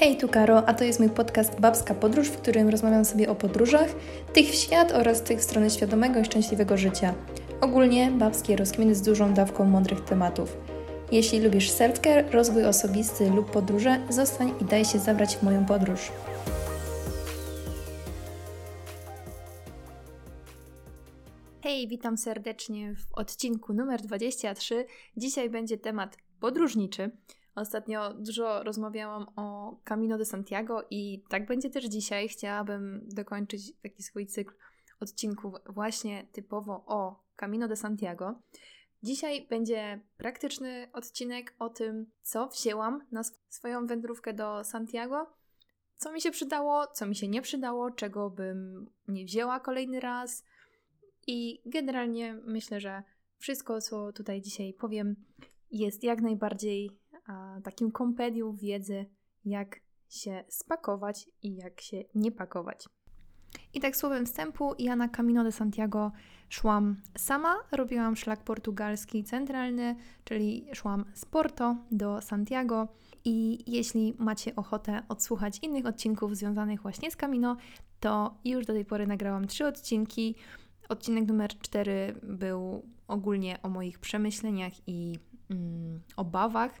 Hej, 0.00 0.16
tu 0.16 0.28
Karo, 0.28 0.68
a 0.68 0.74
to 0.74 0.84
jest 0.84 1.00
mój 1.00 1.10
podcast 1.10 1.60
Babska 1.60 1.94
Podróż, 1.94 2.28
w 2.28 2.36
którym 2.36 2.68
rozmawiam 2.68 3.04
sobie 3.04 3.30
o 3.30 3.34
podróżach, 3.34 3.94
tych 4.32 4.46
w 4.46 4.54
świat 4.54 4.92
oraz 4.92 5.22
tych 5.22 5.38
w 5.38 5.42
stronę 5.42 5.70
świadomego 5.70 6.20
i 6.20 6.24
szczęśliwego 6.24 6.76
życia. 6.76 7.14
Ogólnie 7.60 8.10
babskie 8.10 8.56
rozkminy 8.56 8.94
z 8.94 9.02
dużą 9.02 9.34
dawką 9.34 9.64
mądrych 9.64 10.00
tematów. 10.00 10.56
Jeśli 11.12 11.40
lubisz 11.40 11.70
self-care, 11.70 12.30
rozwój 12.30 12.64
osobisty 12.64 13.30
lub 13.30 13.50
podróże, 13.50 14.06
zostań 14.10 14.52
i 14.60 14.64
daj 14.64 14.84
się 14.84 14.98
zabrać 14.98 15.36
w 15.36 15.42
moją 15.42 15.66
podróż. 15.66 16.12
Hej, 21.62 21.88
witam 21.88 22.16
serdecznie 22.18 22.94
w 22.94 23.18
odcinku 23.18 23.72
numer 23.72 24.02
23. 24.02 24.86
Dzisiaj 25.16 25.50
będzie 25.50 25.78
temat 25.78 26.16
podróżniczy. 26.40 27.10
Ostatnio 27.60 28.14
dużo 28.14 28.62
rozmawiałam 28.62 29.26
o 29.36 29.76
Camino 29.84 30.18
de 30.18 30.24
Santiago 30.24 30.86
i 30.90 31.24
tak 31.28 31.46
będzie 31.46 31.70
też 31.70 31.84
dzisiaj. 31.84 32.28
Chciałabym 32.28 33.00
dokończyć 33.08 33.76
taki 33.82 34.02
swój 34.02 34.26
cykl 34.26 34.54
odcinków 35.00 35.54
właśnie 35.66 36.26
typowo 36.32 36.84
o 36.86 37.24
Camino 37.36 37.68
de 37.68 37.76
Santiago. 37.76 38.42
Dzisiaj 39.02 39.46
będzie 39.50 40.00
praktyczny 40.16 40.88
odcinek 40.92 41.54
o 41.58 41.68
tym, 41.68 42.06
co 42.22 42.48
wzięłam 42.48 43.06
na 43.12 43.22
swoją 43.48 43.86
wędrówkę 43.86 44.34
do 44.34 44.64
Santiago, 44.64 45.26
co 45.96 46.12
mi 46.12 46.20
się 46.20 46.30
przydało, 46.30 46.86
co 46.86 47.06
mi 47.06 47.16
się 47.16 47.28
nie 47.28 47.42
przydało, 47.42 47.90
czego 47.90 48.30
bym 48.30 48.90
nie 49.08 49.24
wzięła 49.24 49.60
kolejny 49.60 50.00
raz. 50.00 50.44
I 51.26 51.62
generalnie 51.66 52.34
myślę, 52.44 52.80
że 52.80 53.02
wszystko, 53.38 53.80
co 53.80 54.12
tutaj 54.12 54.42
dzisiaj 54.42 54.74
powiem, 54.74 55.16
jest 55.70 56.04
jak 56.04 56.20
najbardziej 56.20 56.98
takim 57.64 57.90
kompendium 57.90 58.56
wiedzy, 58.56 59.06
jak 59.44 59.80
się 60.08 60.44
spakować 60.48 61.28
i 61.42 61.56
jak 61.56 61.80
się 61.80 62.04
nie 62.14 62.32
pakować. 62.32 62.84
I 63.74 63.80
tak 63.80 63.96
słowem 63.96 64.26
wstępu, 64.26 64.74
ja 64.78 64.96
na 64.96 65.08
Camino 65.08 65.44
de 65.44 65.52
Santiago 65.52 66.12
szłam 66.48 66.96
sama, 67.16 67.56
robiłam 67.72 68.16
szlak 68.16 68.44
portugalski 68.44 69.24
centralny, 69.24 69.96
czyli 70.24 70.66
szłam 70.72 71.04
z 71.14 71.24
Porto 71.24 71.76
do 71.90 72.20
Santiago. 72.20 72.88
I 73.24 73.64
jeśli 73.66 74.14
macie 74.18 74.56
ochotę 74.56 75.02
odsłuchać 75.08 75.58
innych 75.62 75.86
odcinków 75.86 76.36
związanych 76.36 76.82
właśnie 76.82 77.10
z 77.10 77.16
Camino, 77.16 77.56
to 78.00 78.34
już 78.44 78.66
do 78.66 78.72
tej 78.72 78.84
pory 78.84 79.06
nagrałam 79.06 79.46
trzy 79.46 79.66
odcinki. 79.66 80.34
Odcinek 80.88 81.28
numer 81.28 81.58
cztery 81.58 82.14
był 82.22 82.82
ogólnie 83.08 83.58
o 83.62 83.68
moich 83.68 83.98
przemyśleniach 83.98 84.72
i 84.86 85.18
mm, 85.50 86.00
obawach 86.16 86.80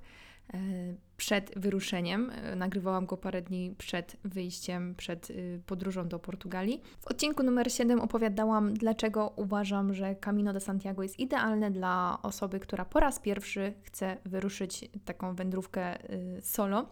przed 1.16 1.52
wyruszeniem. 1.56 2.30
E, 2.30 2.56
nagrywałam 2.56 3.06
go 3.06 3.16
parę 3.16 3.42
dni 3.42 3.74
przed 3.78 4.16
wyjściem, 4.24 4.94
przed 4.94 5.30
y, 5.30 5.60
podróżą 5.66 6.08
do 6.08 6.18
Portugalii. 6.18 6.82
W 7.00 7.06
odcinku 7.06 7.42
numer 7.42 7.72
7 7.72 8.00
opowiadałam, 8.00 8.74
dlaczego 8.74 9.32
uważam, 9.36 9.94
że 9.94 10.16
Camino 10.16 10.52
de 10.52 10.60
Santiago 10.60 11.02
jest 11.02 11.18
idealne 11.18 11.70
dla 11.70 12.18
osoby, 12.22 12.60
która 12.60 12.84
po 12.84 13.00
raz 13.00 13.18
pierwszy 13.18 13.74
chce 13.82 14.16
wyruszyć 14.24 14.90
taką 15.04 15.34
wędrówkę 15.34 15.98
solo. 16.40 16.88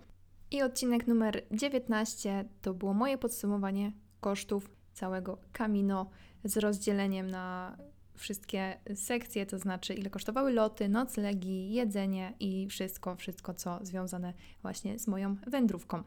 I 0.51 0.63
odcinek 0.63 1.07
numer 1.07 1.43
19 1.51 2.45
to 2.63 2.75
było 2.75 2.95
moje 2.95 3.19
podsumowanie 3.19 3.93
kosztów 4.21 4.71
całego 4.93 5.39
Camino 5.53 6.11
z 6.45 6.57
rozdzieleniem 6.57 7.31
na 7.31 7.77
wszystkie 8.17 8.81
sekcje, 8.95 9.47
to 9.47 9.59
znaczy 9.59 9.95
ile 9.95 10.11
kosztowały 10.11 10.53
loty, 10.53 10.89
noclegi, 10.89 11.73
jedzenie 11.73 12.33
i 12.41 12.67
wszystko, 12.67 13.17
wszystko 13.17 13.55
co 13.55 13.79
związane 13.83 14.33
właśnie 14.63 14.99
z 14.99 15.09
moją 15.09 15.37
wędrówką. 15.47 16.03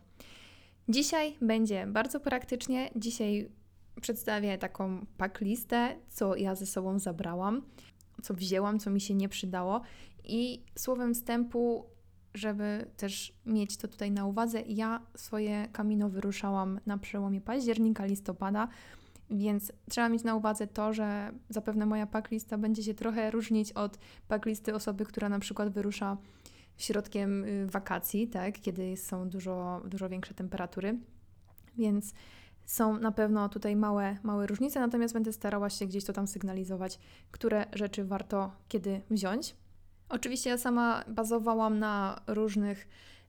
Dzisiaj 0.89 1.35
będzie 1.41 1.87
bardzo 1.87 2.19
praktycznie. 2.19 2.89
Dzisiaj 2.95 3.49
przedstawię 4.01 4.57
taką 4.57 5.05
packlistę, 5.17 5.95
co 6.09 6.35
ja 6.35 6.55
ze 6.55 6.65
sobą 6.65 6.99
zabrałam, 6.99 7.61
co 8.21 8.33
wzięłam, 8.33 8.79
co 8.79 8.89
mi 8.89 9.01
się 9.01 9.13
nie 9.13 9.29
przydało 9.29 9.81
i 10.23 10.63
słowem 10.75 11.13
wstępu 11.13 11.85
żeby 12.33 12.85
też 12.97 13.33
mieć 13.45 13.77
to 13.77 13.87
tutaj 13.87 14.11
na 14.11 14.25
uwadze, 14.25 14.61
ja 14.61 15.01
swoje 15.15 15.67
kamino 15.71 16.09
wyruszałam 16.09 16.79
na 16.85 16.97
przełomie 16.97 17.41
października, 17.41 18.05
listopada, 18.05 18.67
więc 19.31 19.71
trzeba 19.89 20.09
mieć 20.09 20.23
na 20.23 20.35
uwadze 20.35 20.67
to, 20.67 20.93
że 20.93 21.31
zapewne 21.49 21.85
moja 21.85 22.07
packlista 22.07 22.57
będzie 22.57 22.83
się 22.83 22.93
trochę 22.93 23.31
różnić 23.31 23.71
od 23.71 23.99
packlisty 24.27 24.75
osoby, 24.75 25.05
która 25.05 25.29
na 25.29 25.39
przykład 25.39 25.69
wyrusza 25.69 26.17
środkiem 26.77 27.43
y, 27.43 27.67
wakacji, 27.67 28.27
tak, 28.27 28.61
kiedy 28.61 28.97
są 28.97 29.29
dużo, 29.29 29.81
dużo 29.85 30.09
większe 30.09 30.33
temperatury. 30.33 30.99
Więc 31.77 32.13
są 32.65 32.99
na 32.99 33.11
pewno 33.11 33.49
tutaj 33.49 33.75
małe, 33.75 34.17
małe 34.23 34.47
różnice, 34.47 34.79
natomiast 34.79 35.13
będę 35.13 35.33
starała 35.33 35.69
się 35.69 35.85
gdzieś 35.85 36.05
to 36.05 36.13
tam 36.13 36.27
sygnalizować, 36.27 36.99
które 37.31 37.65
rzeczy 37.73 38.05
warto 38.05 38.51
kiedy 38.67 39.01
wziąć. 39.09 39.55
Oczywiście 40.09 40.49
ja 40.49 40.57
sama 40.57 41.03
bazowałam 41.07 41.79
na 41.79 42.21
różnych 42.27 42.87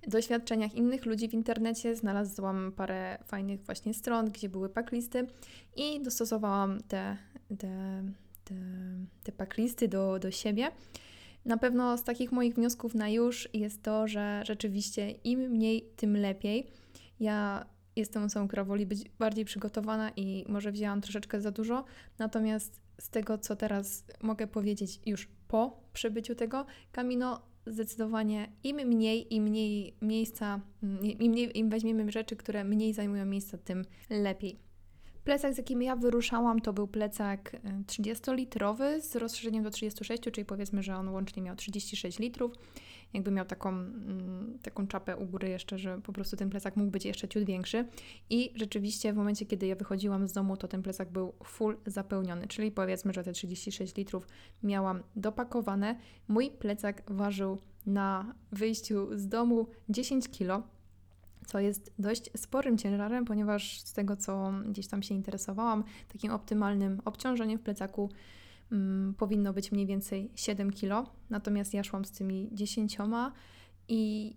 doświadczeniach 0.09 0.75
innych 0.75 1.07
ludzi 1.07 1.29
w 1.29 1.35
internecie. 1.35 1.97
Znalazłam 1.97 2.73
parę 2.77 3.19
fajnych 3.25 3.65
właśnie 3.65 3.95
stron, 3.95 4.31
gdzie 4.31 4.49
były 4.49 4.69
packlisty 4.69 5.27
i 5.77 6.03
dostosowałam 6.03 6.81
te, 6.89 7.17
te, 7.59 8.03
te, 8.45 8.55
te 9.33 9.89
do, 9.89 10.19
do 10.19 10.31
siebie. 10.31 10.71
Na 11.45 11.57
pewno 11.57 11.99
z 11.99 12.05
takich 12.05 12.33
moich 12.33 12.55
wniosków 12.55 12.95
na 12.95 13.09
już 13.09 13.49
jest 13.55 13.83
to, 13.83 14.09
że 14.09 14.43
rzeczywiście 14.47 15.11
im 15.11 15.41
mniej, 15.41 15.83
tym 15.97 16.17
lepiej. 16.17 16.67
Ja 17.21 17.67
jestem 17.97 18.23
osobą, 18.25 18.47
która 18.47 18.65
woli 18.65 18.87
być 18.87 19.09
bardziej 19.19 19.45
przygotowana 19.45 20.11
i 20.17 20.45
może 20.49 20.73
wzięłam 20.73 21.01
troszeczkę 21.01 21.41
za 21.41 21.51
dużo, 21.51 21.85
natomiast 22.19 22.81
z 23.01 23.11
tego, 23.11 23.39
co 23.39 23.57
teraz 23.57 24.05
mogę 24.23 24.47
powiedzieć 24.47 25.01
już 25.07 25.29
po 25.49 25.81
przebyciu 25.93 26.35
tego, 26.35 26.67
Camino 26.93 27.50
zdecydowanie 27.67 28.53
im 28.65 28.77
mniej, 28.77 29.35
im 29.35 29.45
mniej 29.45 29.95
miejsca, 30.03 30.61
mm, 30.83 31.05
im, 31.05 31.31
mniej, 31.31 31.59
im 31.59 31.71
weźmiemy 31.71 32.13
rzeczy, 32.13 32.37
które 32.37 32.65
mniej 32.65 32.95
zajmują 32.95 33.25
miejsca, 33.27 33.59
tym 33.59 33.85
lepiej. 34.11 34.70
Plecak, 35.25 35.55
z 35.55 35.59
jakim 35.59 35.83
ja 35.83 35.97
wyruszałam, 35.97 36.61
to 36.61 36.73
był 36.73 36.89
plecak 36.89 37.57
30-litrowy 37.87 38.83
e, 38.83 39.01
z 39.01 39.17
rozszerzeniem 39.17 39.65
do 39.65 39.71
36, 39.71 40.23
czyli 40.23 40.45
powiedzmy, 40.45 40.83
że 40.83 40.97
on 40.97 41.09
łącznie 41.09 41.43
miał 41.43 41.57
36 41.57 42.19
litrów. 42.19 42.53
Jakby 43.13 43.31
miał 43.31 43.45
taką, 43.45 43.69
mm, 43.69 44.59
taką 44.63 44.87
czapę 44.87 45.17
u 45.17 45.27
góry 45.27 45.49
jeszcze, 45.49 45.79
że 45.79 46.01
po 46.01 46.13
prostu 46.13 46.37
ten 46.37 46.51
plecak 46.51 46.77
mógł 46.77 46.91
być 46.91 47.05
jeszcze 47.05 47.29
ciut 47.29 47.45
większy. 47.45 47.89
I 48.31 48.53
rzeczywiście 48.55 49.13
w 49.13 49.17
momencie, 49.17 49.47
kiedy 49.47 49.67
ja 49.67 49.77
wychodziłam 49.77 50.29
z 50.29 50.33
domu, 50.33 50.57
to 50.57 50.69
ten 50.69 50.83
plecak 50.83 51.11
był 51.11 51.33
full 51.45 51.77
zapełniony, 51.87 52.49
czyli 52.49 52.71
powiedzmy, 52.71 53.13
że 53.13 53.25
te 53.25 53.33
36 53.33 53.97
litrów 53.97 54.27
miałam 54.63 55.03
dopakowane. 55.17 55.97
Mój 56.29 56.51
plecak 56.51 57.03
ważył 57.07 57.59
na 57.87 58.35
wyjściu 58.53 59.19
z 59.19 59.29
domu 59.29 59.67
10 59.89 60.29
kg 60.29 60.69
co 61.47 61.61
jest 61.61 61.93
dość 61.99 62.31
sporym 62.37 62.79
ciężarem, 62.79 63.25
ponieważ 63.25 63.81
z 63.81 63.93
tego, 63.93 64.17
co 64.17 64.53
gdzieś 64.67 64.87
tam 64.87 65.03
się 65.03 65.15
interesowałam, 65.15 65.85
takim 66.13 66.33
optymalnym 66.33 67.01
obciążeniem 67.05 67.59
w 67.59 67.63
plecaku 67.63 68.11
mm, 68.73 69.15
powinno 69.15 69.53
być 69.53 69.73
mniej 69.73 69.87
więcej 69.87 70.31
7 70.35 70.71
kg. 70.73 71.11
Natomiast 71.31 71.75
ja 71.75 71.85
szłam 71.85 72.05
z 72.05 72.13
tymi 72.13 72.49
10 72.53 72.99
i 73.89 74.37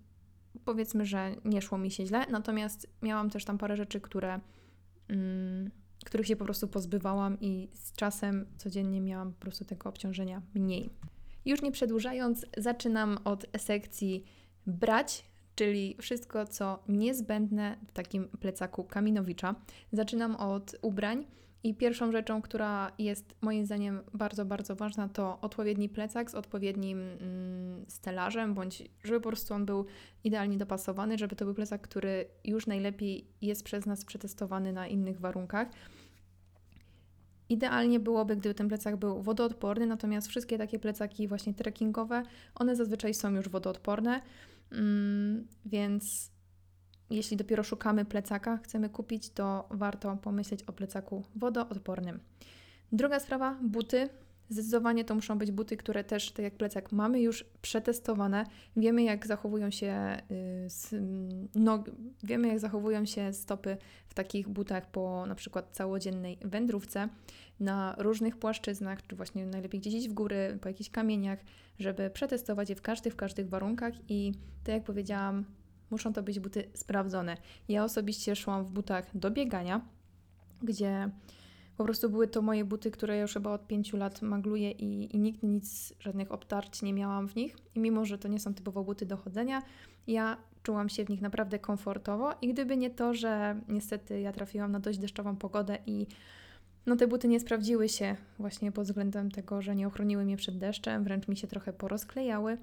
powiedzmy, 0.66 1.06
że 1.06 1.36
nie 1.46 1.62
szło 1.62 1.78
mi 1.78 1.92
się 1.92 2.06
źle. 2.06 2.26
Natomiast 2.32 2.88
miałam 3.02 3.30
też 3.30 3.46
tam 3.46 3.58
parę 3.58 3.78
rzeczy, 3.78 4.02
które, 4.02 4.40
mm, 5.08 5.72
których 6.06 6.28
się 6.28 6.36
po 6.36 6.46
prostu 6.46 6.68
pozbywałam 6.68 7.38
i 7.42 7.70
z 7.74 7.94
czasem 7.94 8.46
codziennie 8.58 9.02
miałam 9.02 9.34
po 9.34 9.40
prostu 9.40 9.66
tego 9.66 9.90
obciążenia 9.90 10.42
mniej. 10.54 10.90
Już 11.46 11.62
nie 11.62 11.72
przedłużając, 11.72 12.46
zaczynam 12.58 13.18
od 13.24 13.46
sekcji 13.58 14.24
brać, 14.68 15.26
czyli 15.56 15.96
wszystko, 16.02 16.46
co 16.46 16.80
niezbędne 16.88 17.78
w 17.88 17.92
takim 17.92 18.28
plecaku 18.28 18.84
Kaminowicza. 18.84 19.56
Zaczynam 19.92 20.36
od 20.36 20.76
ubrań. 20.82 21.26
I 21.66 21.74
pierwszą 21.74 22.12
rzeczą, 22.12 22.42
która 22.42 22.92
jest 23.00 23.36
moim 23.42 23.66
zdaniem 23.66 24.02
bardzo, 24.14 24.46
bardzo 24.46 24.76
ważna, 24.76 25.10
to 25.10 25.42
odpowiedni 25.42 25.90
plecak 25.90 26.32
z 26.32 26.36
odpowiednim 26.36 27.00
mm, 27.00 27.86
stelażem, 27.88 28.54
bądź 28.54 28.84
żeby 29.04 29.20
po 29.20 29.30
prostu 29.30 29.54
on 29.54 29.66
był 29.66 29.86
idealnie 30.24 30.58
dopasowany, 30.58 31.18
żeby 31.18 31.36
to 31.36 31.46
był 31.46 31.54
plecak, 31.54 31.82
który 31.82 32.26
już 32.44 32.68
najlepiej 32.68 33.28
jest 33.42 33.64
przez 33.64 33.86
nas 33.86 34.06
przetestowany 34.06 34.74
na 34.74 34.88
innych 34.88 35.20
warunkach. 35.20 35.68
Idealnie 37.50 38.00
byłoby, 38.00 38.36
gdyby 38.36 38.56
ten 38.56 38.68
plecak 38.68 38.98
był 38.98 39.22
wodoodporny, 39.22 39.86
natomiast 39.86 40.28
wszystkie 40.28 40.58
takie 40.58 40.80
plecaki 40.80 41.28
właśnie 41.28 41.54
trekkingowe, 41.54 42.24
one 42.56 42.76
zazwyczaj 42.76 43.14
są 43.14 43.36
już 43.36 43.50
wodoodporne. 43.50 44.22
Mm, 44.74 45.48
więc 45.66 46.32
jeśli 47.10 47.38
dopiero 47.38 47.64
szukamy 47.64 48.06
plecaka, 48.06 48.58
chcemy 48.58 48.90
kupić, 48.90 49.30
to 49.30 49.68
warto 49.72 50.18
pomyśleć 50.18 50.64
o 50.64 50.74
plecaku 50.74 51.24
wodoodpornym. 51.36 52.20
Druga 52.92 53.20
sprawa, 53.20 53.58
buty. 53.62 54.10
Zdecydowanie 54.50 55.06
to 55.06 55.16
muszą 55.16 55.38
być 55.38 55.52
buty, 55.52 55.78
które 55.78 56.04
też, 56.04 56.32
tak 56.32 56.44
jak 56.44 56.58
plecak, 56.58 56.92
mamy 56.92 57.22
już 57.22 57.46
przetestowane. 57.62 58.46
Wiemy, 58.78 59.04
jak 59.04 59.28
zachowują 59.28 59.72
się 59.72 60.18
y, 60.32 61.00
nogi, 61.56 61.92
wiemy, 62.24 62.48
jak 62.48 62.60
zachowują 62.60 63.06
się 63.06 63.34
stopy 63.34 63.78
w 64.08 64.14
takich 64.14 64.50
butach 64.50 64.92
po 64.92 65.26
na 65.26 65.36
przykład 65.36 65.70
całodziennej 65.72 66.38
wędrówce 66.42 67.10
na 67.60 67.96
różnych 67.98 68.38
płaszczyznach, 68.38 69.08
czy 69.08 69.16
właśnie 69.16 69.46
najlepiej 69.46 69.80
gdzieś 69.80 70.10
w 70.10 70.14
góry, 70.14 70.58
po 70.62 70.68
jakichś 70.68 70.90
kamieniach, 70.90 71.40
żeby 71.80 72.10
przetestować 72.10 72.70
je 72.70 72.76
w 72.76 72.82
każdych, 72.82 73.14
w 73.14 73.16
każdych 73.16 73.50
warunkach 73.50 73.94
i 74.10 74.32
tak 74.64 74.76
jak 74.76 74.84
powiedziałam, 74.84 75.46
muszą 75.92 76.14
to 76.14 76.24
być 76.24 76.40
buty 76.40 76.70
sprawdzone. 76.74 77.38
Ja 77.70 77.84
osobiście 77.84 78.36
szłam 78.36 78.66
w 78.66 78.70
butach 78.70 79.18
do 79.18 79.32
biegania, 79.32 79.82
gdzie 80.62 81.10
po 81.78 81.84
prostu 81.84 82.10
były 82.10 82.28
to 82.28 82.42
moje 82.42 82.66
buty, 82.66 82.92
które 82.92 83.20
już 83.20 83.34
chyba 83.34 83.52
od 83.52 83.68
pięciu 83.68 83.98
lat 83.98 84.22
magluję 84.22 84.72
i, 84.72 85.16
i 85.16 85.20
nigdy 85.20 85.48
nic, 85.48 85.94
żadnych 86.00 86.32
obtarć 86.32 86.82
nie 86.82 86.94
miałam 86.94 87.28
w 87.28 87.36
nich. 87.36 87.58
I 87.76 87.80
mimo, 87.80 88.06
że 88.06 88.18
to 88.18 88.28
nie 88.28 88.40
są 88.40 88.54
typowo 88.54 88.84
buty 88.84 89.06
do 89.06 89.18
chodzenia, 89.18 89.62
ja 90.08 90.38
czułam 90.64 90.90
się 90.90 91.06
w 91.06 91.10
nich 91.10 91.22
naprawdę 91.22 91.60
komfortowo. 91.60 92.32
I 92.42 92.54
gdyby 92.54 92.78
nie 92.78 92.90
to, 92.90 93.14
że 93.14 93.62
niestety 93.68 94.20
ja 94.20 94.32
trafiłam 94.32 94.72
na 94.72 94.80
dość 94.80 95.00
deszczową 95.00 95.36
pogodę 95.36 95.78
i 95.86 96.08
no 96.86 96.96
te 96.96 97.08
buty 97.08 97.28
nie 97.28 97.40
sprawdziły 97.40 97.90
się 97.90 98.16
właśnie 98.40 98.72
pod 98.72 98.86
względem 98.86 99.32
tego, 99.32 99.62
że 99.62 99.76
nie 99.76 99.88
ochroniły 99.88 100.26
mnie 100.26 100.38
przed 100.38 100.58
deszczem, 100.58 101.04
wręcz 101.04 101.28
mi 101.28 101.38
się 101.38 101.48
trochę 101.48 101.74
porozklejały, 101.74 102.58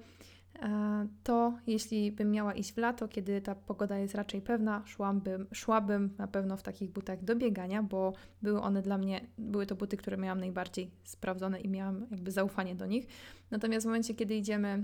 to 1.23 1.53
jeśli 1.67 2.11
bym 2.11 2.31
miała 2.31 2.53
iść 2.53 2.73
w 2.73 2.77
lato, 2.77 3.07
kiedy 3.07 3.41
ta 3.41 3.55
pogoda 3.55 3.97
jest 3.97 4.15
raczej 4.15 4.41
pewna, 4.41 4.83
szłabym, 4.85 5.47
szłabym 5.53 6.09
na 6.17 6.27
pewno 6.27 6.57
w 6.57 6.63
takich 6.63 6.91
butach 6.91 7.23
do 7.23 7.35
biegania, 7.35 7.83
bo 7.83 8.13
były 8.41 8.61
one 8.61 8.81
dla 8.81 8.97
mnie, 8.97 9.21
były 9.37 9.65
to 9.65 9.75
buty, 9.75 9.97
które 9.97 10.17
miałam 10.17 10.39
najbardziej 10.39 10.91
sprawdzone 11.03 11.59
i 11.59 11.69
miałam 11.69 12.07
jakby 12.11 12.31
zaufanie 12.31 12.75
do 12.75 12.85
nich. 12.85 13.07
Natomiast 13.51 13.85
w 13.85 13.87
momencie, 13.87 14.13
kiedy 14.13 14.35
idziemy 14.35 14.83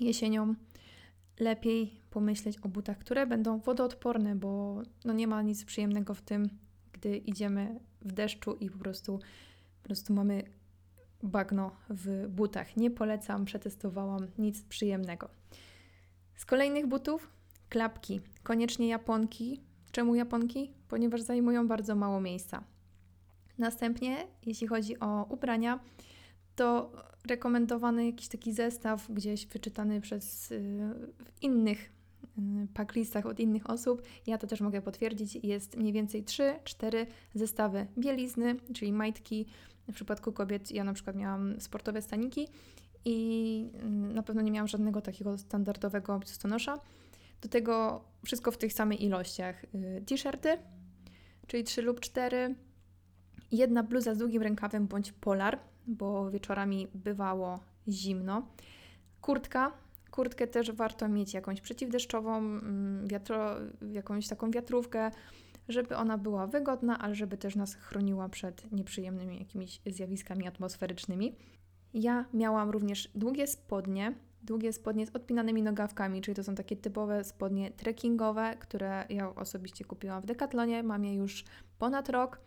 jesienią, 0.00 0.54
lepiej 1.40 2.00
pomyśleć 2.10 2.58
o 2.58 2.68
butach, 2.68 2.98
które 2.98 3.26
będą 3.26 3.58
wodoodporne, 3.58 4.36
bo 4.36 4.82
no 5.04 5.12
nie 5.12 5.26
ma 5.26 5.42
nic 5.42 5.64
przyjemnego 5.64 6.14
w 6.14 6.22
tym, 6.22 6.48
gdy 7.00 7.16
idziemy 7.16 7.80
w 8.02 8.12
deszczu 8.12 8.54
i 8.54 8.70
po 8.70 8.78
prostu, 8.78 9.18
po 9.82 9.84
prostu 9.84 10.14
mamy 10.14 10.42
bagno 11.22 11.76
w 11.90 12.28
butach. 12.28 12.76
Nie 12.76 12.90
polecam, 12.90 13.44
przetestowałam 13.44 14.26
nic 14.38 14.62
przyjemnego. 14.62 15.28
Z 16.36 16.44
kolejnych 16.44 16.86
butów 16.86 17.30
klapki, 17.68 18.20
koniecznie 18.42 18.88
japonki. 18.88 19.60
Czemu 19.92 20.14
japonki? 20.14 20.72
Ponieważ 20.88 21.20
zajmują 21.20 21.68
bardzo 21.68 21.94
mało 21.94 22.20
miejsca. 22.20 22.64
Następnie, 23.58 24.26
jeśli 24.46 24.66
chodzi 24.66 25.00
o 25.00 25.26
ubrania, 25.30 25.80
to 26.56 26.92
rekomendowany 27.28 28.06
jakiś 28.06 28.28
taki 28.28 28.52
zestaw 28.52 29.10
gdzieś 29.10 29.46
wyczytany 29.46 30.00
przez 30.00 30.50
y, 30.50 30.92
innych 31.42 31.92
packlistach 32.74 33.26
od 33.26 33.40
innych 33.40 33.70
osób. 33.70 34.02
Ja 34.26 34.38
to 34.38 34.46
też 34.46 34.60
mogę 34.60 34.82
potwierdzić. 34.82 35.34
Jest 35.34 35.76
mniej 35.76 35.92
więcej 35.92 36.24
3-4 36.24 37.06
zestawy 37.34 37.86
bielizny, 37.98 38.56
czyli 38.74 38.92
majtki, 38.92 39.46
w 39.88 39.94
przypadku 39.94 40.32
kobiet 40.32 40.70
ja 40.70 40.84
na 40.84 40.92
przykład 40.92 41.16
miałam 41.16 41.60
sportowe 41.60 42.02
staniki 42.02 42.48
i 43.04 43.70
mm, 43.74 44.14
na 44.14 44.22
pewno 44.22 44.42
nie 44.42 44.50
miałam 44.50 44.68
żadnego 44.68 45.00
takiego 45.00 45.38
standardowego 45.38 46.18
biustonosza. 46.18 46.80
Do 47.42 47.48
tego 47.48 48.04
wszystko 48.24 48.50
w 48.50 48.58
tych 48.58 48.72
samych 48.72 49.00
ilościach. 49.00 49.64
Y, 49.64 50.02
t-shirty, 50.06 50.58
czyli 51.46 51.64
3 51.64 51.82
lub 51.82 52.00
4, 52.00 52.54
jedna 53.52 53.82
bluza 53.82 54.14
z 54.14 54.18
długim 54.18 54.42
rękawem 54.42 54.86
bądź 54.86 55.12
polar, 55.12 55.58
bo 55.86 56.30
wieczorami 56.30 56.88
bywało 56.94 57.60
zimno. 57.88 58.46
Kurtka, 59.20 59.72
kurtkę 60.10 60.46
też 60.46 60.72
warto 60.72 61.08
mieć 61.08 61.34
jakąś 61.34 61.60
przeciwdeszczową, 61.60 62.36
mm, 62.36 63.06
wiatro, 63.06 63.56
jakąś 63.92 64.28
taką 64.28 64.50
wiatrówkę, 64.50 65.10
żeby 65.68 65.96
ona 65.96 66.18
była 66.18 66.46
wygodna, 66.46 66.98
ale 66.98 67.14
żeby 67.14 67.36
też 67.36 67.56
nas 67.56 67.74
chroniła 67.74 68.28
przed 68.28 68.72
nieprzyjemnymi 68.72 69.38
jakimiś 69.38 69.80
zjawiskami 69.86 70.46
atmosferycznymi. 70.46 71.36
Ja 71.94 72.24
miałam 72.34 72.70
również 72.70 73.10
długie 73.14 73.46
spodnie, 73.46 74.14
długie 74.42 74.72
spodnie 74.72 75.06
z 75.06 75.16
odpinanymi 75.16 75.62
nogawkami, 75.62 76.20
czyli 76.20 76.34
to 76.34 76.44
są 76.44 76.54
takie 76.54 76.76
typowe 76.76 77.24
spodnie 77.24 77.70
trekkingowe, 77.70 78.56
które 78.60 79.04
ja 79.08 79.34
osobiście 79.34 79.84
kupiłam 79.84 80.22
w 80.22 80.26
Decathlonie. 80.26 80.82
Mam 80.82 81.04
je 81.04 81.14
już 81.14 81.44
ponad 81.78 82.08
rok. 82.08 82.40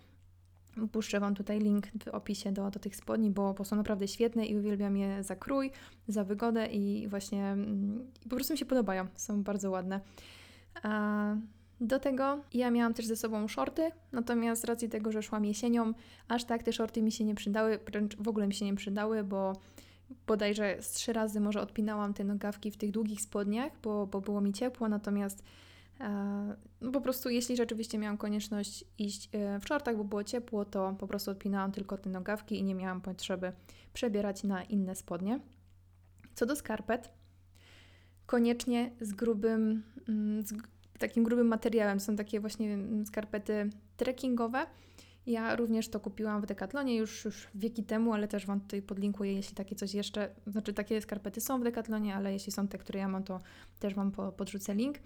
Puszczę 0.91 1.19
Wam 1.19 1.35
tutaj 1.35 1.59
link 1.59 1.87
w 2.03 2.07
opisie 2.07 2.51
do, 2.51 2.71
do 2.71 2.79
tych 2.79 2.95
spodni, 2.95 3.31
bo, 3.31 3.53
bo 3.53 3.65
są 3.65 3.75
naprawdę 3.75 4.07
świetne 4.07 4.45
i 4.45 4.57
uwielbiam 4.57 4.97
je 4.97 5.23
za 5.23 5.35
krój, 5.35 5.71
za 6.07 6.23
wygodę 6.23 6.67
i 6.67 7.07
właśnie 7.07 7.45
mm, 7.45 8.11
po 8.23 8.35
prostu 8.35 8.53
mi 8.53 8.57
się 8.57 8.65
podobają. 8.65 9.07
Są 9.15 9.43
bardzo 9.43 9.71
ładne. 9.71 9.99
A 10.83 11.35
do 11.81 11.99
tego 11.99 12.39
ja 12.53 12.71
miałam 12.71 12.93
też 12.93 13.05
ze 13.05 13.15
sobą 13.15 13.47
shorty, 13.47 13.91
natomiast 14.11 14.61
z 14.61 14.65
racji 14.65 14.89
tego, 14.89 15.11
że 15.11 15.21
szłam 15.21 15.45
jesienią, 15.45 15.93
aż 16.27 16.43
tak 16.43 16.63
te 16.63 16.73
shorty 16.73 17.01
mi 17.01 17.11
się 17.11 17.23
nie 17.23 17.35
przydały, 17.35 17.79
wręcz 17.85 18.15
w 18.15 18.27
ogóle 18.27 18.47
mi 18.47 18.53
się 18.53 18.65
nie 18.65 18.75
przydały, 18.75 19.23
bo 19.23 19.53
bodajże 20.27 20.77
z 20.81 20.91
trzy 20.91 21.13
razy 21.13 21.39
może 21.39 21.61
odpinałam 21.61 22.13
te 22.13 22.23
nogawki 22.23 22.71
w 22.71 22.77
tych 22.77 22.91
długich 22.91 23.21
spodniach, 23.21 23.71
bo, 23.83 24.07
bo 24.07 24.21
było 24.21 24.41
mi 24.41 24.53
ciepło, 24.53 24.89
natomiast 24.89 25.43
no 26.81 26.91
po 26.91 27.01
prostu 27.01 27.29
jeśli 27.29 27.55
rzeczywiście 27.55 27.97
miałam 27.97 28.17
konieczność 28.17 28.85
iść 28.97 29.29
e, 29.31 29.59
w 29.59 29.67
shortach, 29.67 29.97
bo 29.97 30.03
było 30.03 30.23
ciepło, 30.23 30.65
to 30.65 30.95
po 30.99 31.07
prostu 31.07 31.31
odpinałam 31.31 31.71
tylko 31.71 31.97
te 31.97 32.09
nogawki 32.09 32.59
i 32.59 32.63
nie 32.63 32.75
miałam 32.75 33.01
potrzeby 33.01 33.51
przebierać 33.93 34.43
na 34.43 34.63
inne 34.63 34.95
spodnie. 34.95 35.39
Co 36.35 36.45
do 36.45 36.55
skarpet, 36.55 37.09
koniecznie 38.25 38.91
z 39.01 39.13
grubym, 39.13 39.83
mm, 40.09 40.45
z, 40.45 40.53
takim 40.99 41.23
grubym 41.23 41.47
materiałem. 41.47 41.99
Są 41.99 42.15
takie 42.15 42.39
właśnie 42.39 42.73
mm, 42.73 43.05
skarpety 43.05 43.69
trekkingowe. 43.97 44.65
Ja 45.25 45.55
również 45.55 45.89
to 45.89 45.99
kupiłam 45.99 46.41
w 46.41 46.45
Decathlonie 46.45 46.95
już, 46.95 47.25
już 47.25 47.47
wieki 47.55 47.83
temu, 47.83 48.13
ale 48.13 48.27
też 48.27 48.45
Wam 48.45 48.61
tutaj 48.61 48.81
podlinkuję, 48.81 49.33
jeśli 49.33 49.55
takie 49.55 49.75
coś 49.75 49.93
jeszcze, 49.93 50.29
znaczy 50.47 50.73
takie 50.73 51.01
skarpety 51.01 51.41
są 51.41 51.59
w 51.59 51.63
Decathlonie, 51.63 52.15
ale 52.15 52.33
jeśli 52.33 52.51
są 52.51 52.67
te, 52.67 52.77
które 52.77 52.99
ja 52.99 53.07
mam, 53.07 53.23
to 53.23 53.41
też 53.79 53.93
Wam 53.93 54.11
po, 54.11 54.31
podrzucę 54.31 54.75
link. 54.75 54.97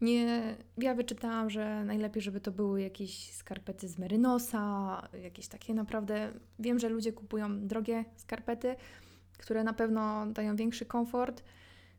Nie, 0.00 0.56
ja 0.78 0.94
wyczytałam, 0.94 1.50
że 1.50 1.84
najlepiej, 1.84 2.22
żeby 2.22 2.40
to 2.40 2.52
były 2.52 2.82
jakieś 2.82 3.32
skarpety 3.32 3.88
z 3.88 3.98
Merynosa, 3.98 5.08
jakieś 5.22 5.48
takie 5.48 5.74
naprawdę, 5.74 6.32
wiem, 6.58 6.78
że 6.78 6.88
ludzie 6.88 7.12
kupują 7.12 7.66
drogie 7.66 8.04
skarpety, 8.16 8.76
które 9.38 9.64
na 9.64 9.72
pewno 9.72 10.26
dają 10.26 10.56
większy 10.56 10.86
komfort, 10.86 11.42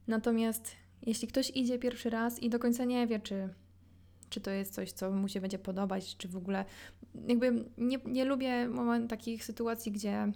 natomiast 0.07 0.71
jeśli 1.01 1.27
ktoś 1.27 1.49
idzie 1.49 1.79
pierwszy 1.79 2.09
raz 2.09 2.39
i 2.39 2.49
do 2.49 2.59
końca 2.59 2.85
nie 2.85 3.07
wie, 3.07 3.19
czy, 3.19 3.49
czy 4.29 4.41
to 4.41 4.51
jest 4.51 4.73
coś, 4.73 4.91
co 4.91 5.11
mu 5.11 5.27
się 5.27 5.41
będzie 5.41 5.59
podobać, 5.59 6.17
czy 6.17 6.27
w 6.27 6.37
ogóle 6.37 6.65
jakby 7.27 7.65
nie, 7.77 7.97
nie 8.05 8.25
lubię 8.25 8.69
takich 9.09 9.45
sytuacji, 9.45 9.91
gdzie 9.91 10.31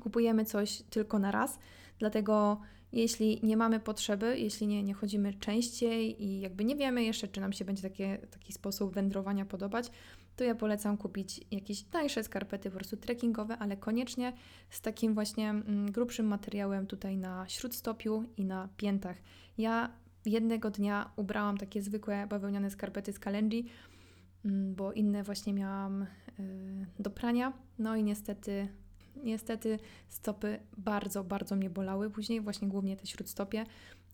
kupujemy 0.00 0.44
coś 0.44 0.82
tylko 0.82 1.18
na 1.18 1.30
raz, 1.30 1.58
dlatego 1.98 2.60
jeśli 2.92 3.40
nie 3.42 3.56
mamy 3.56 3.80
potrzeby, 3.80 4.38
jeśli 4.38 4.66
nie, 4.66 4.82
nie 4.82 4.94
chodzimy 4.94 5.34
częściej 5.34 6.24
i 6.24 6.40
jakby 6.40 6.64
nie 6.64 6.76
wiemy 6.76 7.04
jeszcze, 7.04 7.28
czy 7.28 7.40
nam 7.40 7.52
się 7.52 7.64
będzie 7.64 7.82
takie, 7.82 8.18
taki 8.30 8.52
sposób 8.52 8.94
wędrowania 8.94 9.44
podobać, 9.44 9.90
to 10.36 10.44
ja 10.44 10.54
polecam 10.54 10.96
kupić 10.96 11.40
jakieś 11.50 11.82
tańsze 11.82 12.24
skarpety, 12.24 12.70
po 12.70 12.76
prostu 12.76 12.96
trekkingowe, 12.96 13.58
ale 13.58 13.76
koniecznie 13.76 14.32
z 14.70 14.80
takim 14.80 15.14
właśnie 15.14 15.50
mm, 15.50 15.92
grubszym 15.92 16.26
materiałem 16.26 16.86
tutaj 16.86 17.16
na 17.16 17.48
śródstopiu 17.48 18.24
i 18.36 18.44
na 18.44 18.68
piętach. 18.76 19.16
Ja 19.58 19.90
jednego 20.24 20.70
dnia 20.70 21.10
ubrałam 21.16 21.58
takie 21.58 21.82
zwykłe 21.82 22.26
bawełniane 22.26 22.70
skarpety 22.70 23.12
z 23.12 23.18
Kalenji, 23.18 23.58
mm, 23.58 23.97
bo 24.44 24.92
inne 24.92 25.22
właśnie 25.22 25.52
miałam 25.52 26.02
y, 26.02 26.86
do 26.98 27.10
prania. 27.10 27.52
No 27.78 27.96
i 27.96 28.04
niestety, 28.04 28.68
niestety 29.16 29.78
stopy 30.08 30.58
bardzo, 30.76 31.24
bardzo 31.24 31.56
mnie 31.56 31.70
bolały 31.70 32.10
później, 32.10 32.40
właśnie 32.40 32.68
głównie 32.68 32.96
te 32.96 33.06
śródstopie 33.06 33.64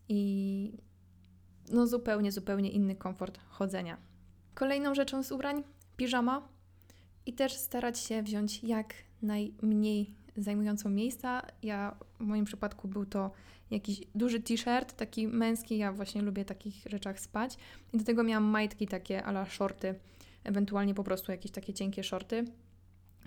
i 0.09 0.73
no 1.73 1.87
zupełnie, 1.87 2.33
zupełnie 2.33 2.71
inny 2.71 2.97
komfort 2.97 3.39
chodzenia. 3.49 3.97
Kolejną 4.55 4.95
rzeczą 4.95 5.23
z 5.23 5.33
ubrań 5.33 5.63
piżama 5.97 6.49
i 7.27 7.33
też 7.33 7.53
starać 7.53 7.99
się 7.99 8.23
wziąć 8.23 8.65
jak 8.65 8.95
najmniej 9.23 10.15
zajmującą 10.37 10.91
miejsca. 10.91 11.43
Ja 11.63 11.97
w 12.21 12.25
moim 12.25 12.45
przypadku 12.45 12.89
był 12.89 13.07
to 13.07 13.31
jakiś 13.71 14.01
duży 14.15 14.41
t-shirt, 14.41 14.97
taki 14.97 15.29
męski, 15.29 15.79
ja 15.79 15.93
właśnie 15.93 16.23
lubię 16.23 16.45
takich 16.45 16.85
rzeczach 16.87 17.21
spać. 17.21 17.57
I 17.93 17.99
do 17.99 18.05
tego 18.05 18.23
miałam 18.23 18.45
majtki 18.45 18.87
takie 18.89 19.25
ala 19.25 19.47
shorty, 19.47 19.95
ewentualnie 20.45 20.95
po 20.95 21.05
prostu 21.05 21.33
jakieś 21.33 21.53
takie 21.53 21.75
cienkie 21.75 22.03
shorty. 22.03 22.45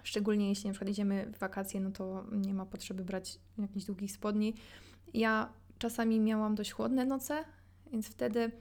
Szczególnie 0.04 0.50
jeśli 0.50 0.68
na 0.68 0.74
przykład 0.74 0.90
idziemy 0.90 1.32
w 1.34 1.40
wakacje, 1.40 1.80
no 1.80 1.92
to 1.92 2.26
nie 2.32 2.54
ma 2.54 2.66
potrzeby 2.66 3.04
brać 3.04 3.40
jakichś 3.58 3.86
długich 3.86 4.12
spodni. 4.12 4.54
Ja 5.14 5.54
czasami 5.78 6.20
miałam 6.20 6.56
dość 6.56 6.72
chłodne 6.72 7.06
noce, 7.06 7.44
więc 7.92 8.08
wtedy 8.08 8.52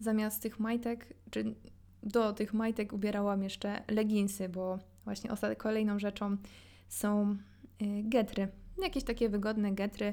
zamiast 0.00 0.42
tych 0.42 0.60
majtek, 0.60 1.14
czy 1.30 1.54
do 2.02 2.32
tych 2.32 2.54
majtek 2.54 2.92
ubierałam 2.92 3.42
jeszcze 3.42 3.82
leginsy, 3.88 4.48
bo 4.48 4.78
właśnie 5.04 5.30
kolejną 5.58 5.98
rzeczą 5.98 6.36
są 6.88 7.36
y, 7.82 8.02
getry 8.02 8.48
jakieś 8.82 9.04
takie 9.04 9.28
wygodne 9.28 9.72
getry, 9.72 10.12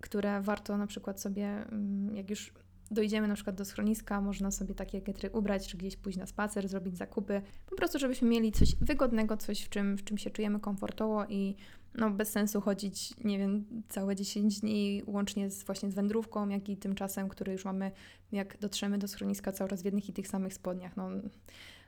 które 0.00 0.40
warto 0.40 0.76
na 0.76 0.86
przykład 0.86 1.20
sobie, 1.20 1.46
mm, 1.46 2.16
jak 2.16 2.30
już 2.30 2.52
dojdziemy 2.90 3.28
na 3.28 3.34
przykład 3.34 3.56
do 3.56 3.64
schroniska, 3.64 4.20
można 4.20 4.50
sobie 4.50 4.74
takie 4.74 5.02
getry 5.02 5.30
ubrać, 5.30 5.68
czy 5.68 5.76
gdzieś 5.76 5.96
pójść 5.96 6.18
na 6.18 6.26
spacer, 6.26 6.68
zrobić 6.68 6.96
zakupy, 6.96 7.42
po 7.66 7.76
prostu 7.76 7.98
żebyśmy 7.98 8.28
mieli 8.28 8.52
coś 8.52 8.76
wygodnego, 8.80 9.36
coś 9.36 9.60
w 9.60 9.68
czym, 9.68 9.96
w 9.98 10.04
czym 10.04 10.18
się 10.18 10.30
czujemy 10.30 10.60
komfortowo 10.60 11.26
i 11.28 11.56
no 11.94 12.10
bez 12.10 12.28
sensu 12.28 12.60
chodzić, 12.60 13.24
nie 13.24 13.38
wiem, 13.38 13.64
całe 13.88 14.16
10 14.16 14.60
dni 14.60 15.02
łącznie 15.06 15.50
z, 15.50 15.64
właśnie 15.64 15.90
z 15.90 15.94
wędrówką, 15.94 16.48
jak 16.48 16.68
i 16.68 16.76
tymczasem, 16.76 17.28
który 17.28 17.52
już 17.52 17.64
mamy, 17.64 17.90
jak 18.32 18.58
dotrzemy 18.58 18.98
do 18.98 19.08
schroniska 19.08 19.52
cały 19.52 19.70
czas 19.70 19.82
w 19.82 19.84
jednych 19.84 20.08
i 20.08 20.12
tych 20.12 20.28
samych 20.28 20.54
spodniach. 20.54 20.96
No, 20.96 21.10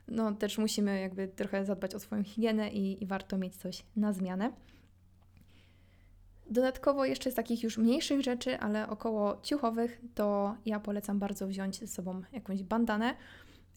no 0.07 0.31
też 0.31 0.57
musimy 0.57 1.01
jakby 1.01 1.27
trochę 1.27 1.65
zadbać 1.65 1.95
o 1.95 1.99
swoją 1.99 2.23
higienę 2.23 2.69
i, 2.69 3.03
i 3.03 3.07
warto 3.07 3.37
mieć 3.37 3.55
coś 3.55 3.85
na 3.95 4.13
zmianę. 4.13 4.51
Dodatkowo 6.51 7.05
jeszcze 7.05 7.31
z 7.31 7.35
takich 7.35 7.63
już 7.63 7.77
mniejszych 7.77 8.21
rzeczy, 8.21 8.59
ale 8.59 8.89
około 8.89 9.37
ciuchowych, 9.41 10.01
to 10.15 10.55
ja 10.65 10.79
polecam 10.79 11.19
bardzo 11.19 11.47
wziąć 11.47 11.79
ze 11.79 11.87
sobą 11.87 12.21
jakąś 12.33 12.63
bandanę, 12.63 13.15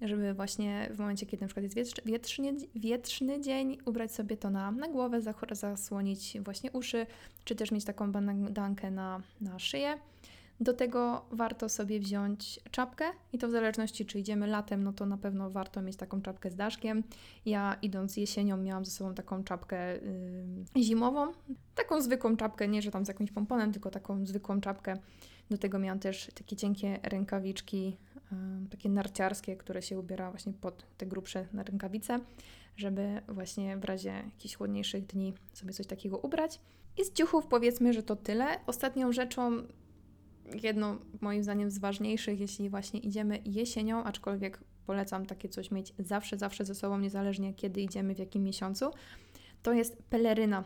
żeby 0.02 0.34
właśnie 0.34 0.88
w 0.94 0.98
momencie, 0.98 1.26
kiedy 1.26 1.40
na 1.40 1.46
przykład 1.46 1.76
jest 1.76 2.04
wietrzny, 2.04 2.56
wietrzny 2.74 3.40
dzień, 3.40 3.78
ubrać 3.84 4.12
sobie 4.12 4.36
to 4.36 4.50
na, 4.50 4.70
na 4.70 4.88
głowę, 4.88 5.20
zasłonić 5.50 6.36
właśnie 6.40 6.72
uszy, 6.72 7.06
czy 7.44 7.54
też 7.54 7.70
mieć 7.72 7.84
taką 7.84 8.12
bandankę 8.12 8.90
na, 8.90 9.22
na 9.40 9.58
szyję. 9.58 9.98
Do 10.60 10.72
tego 10.72 11.24
warto 11.30 11.68
sobie 11.68 12.00
wziąć 12.00 12.60
czapkę 12.70 13.04
i 13.32 13.38
to 13.38 13.48
w 13.48 13.50
zależności 13.50 14.06
czy 14.06 14.18
idziemy 14.18 14.46
latem, 14.46 14.84
no 14.84 14.92
to 14.92 15.06
na 15.06 15.18
pewno 15.18 15.50
warto 15.50 15.82
mieć 15.82 15.96
taką 15.96 16.22
czapkę 16.22 16.50
z 16.50 16.56
daszkiem. 16.56 17.02
Ja 17.46 17.76
idąc 17.82 18.16
jesienią 18.16 18.56
miałam 18.56 18.84
ze 18.84 18.90
sobą 18.90 19.14
taką 19.14 19.44
czapkę 19.44 19.96
yy, 20.74 20.82
zimową, 20.82 21.32
taką 21.74 22.00
zwykłą 22.00 22.36
czapkę, 22.36 22.68
nie 22.68 22.82
że 22.82 22.90
tam 22.90 23.04
z 23.04 23.08
jakimś 23.08 23.32
pomponem, 23.32 23.72
tylko 23.72 23.90
taką 23.90 24.26
zwykłą 24.26 24.60
czapkę. 24.60 24.96
Do 25.50 25.58
tego 25.58 25.78
miałam 25.78 25.98
też 25.98 26.30
takie 26.34 26.56
cienkie 26.56 26.98
rękawiczki, 27.02 27.96
takie 28.70 28.88
narciarskie, 28.88 29.56
które 29.56 29.82
się 29.82 29.98
ubiera 29.98 30.30
właśnie 30.30 30.52
pod 30.52 30.86
te 30.96 31.06
grubsze 31.06 31.46
rękawice, 31.52 32.20
żeby 32.76 33.20
właśnie 33.28 33.76
w 33.76 33.84
razie 33.84 34.10
jakichś 34.24 34.54
chłodniejszych 34.54 35.06
dni 35.06 35.34
sobie 35.52 35.72
coś 35.72 35.86
takiego 35.86 36.18
ubrać. 36.18 36.60
I 36.98 37.04
z 37.04 37.12
ciuchów 37.12 37.46
powiedzmy, 37.46 37.92
że 37.92 38.02
to 38.02 38.16
tyle. 38.16 38.46
Ostatnią 38.66 39.12
rzeczą 39.12 39.62
jedną 40.62 40.96
moim 41.20 41.42
zdaniem 41.42 41.70
z 41.70 41.78
ważniejszych, 41.78 42.40
jeśli 42.40 42.70
właśnie 42.70 43.00
idziemy 43.00 43.38
jesienią, 43.44 44.04
aczkolwiek 44.04 44.60
polecam 44.86 45.26
takie 45.26 45.48
coś 45.48 45.70
mieć 45.70 45.94
zawsze, 45.98 46.38
zawsze 46.38 46.64
ze 46.64 46.74
sobą, 46.74 46.98
niezależnie 46.98 47.54
kiedy 47.54 47.80
idziemy, 47.80 48.14
w 48.14 48.18
jakim 48.18 48.42
miesiącu, 48.42 48.90
to 49.62 49.72
jest 49.72 50.02
peleryna. 50.02 50.64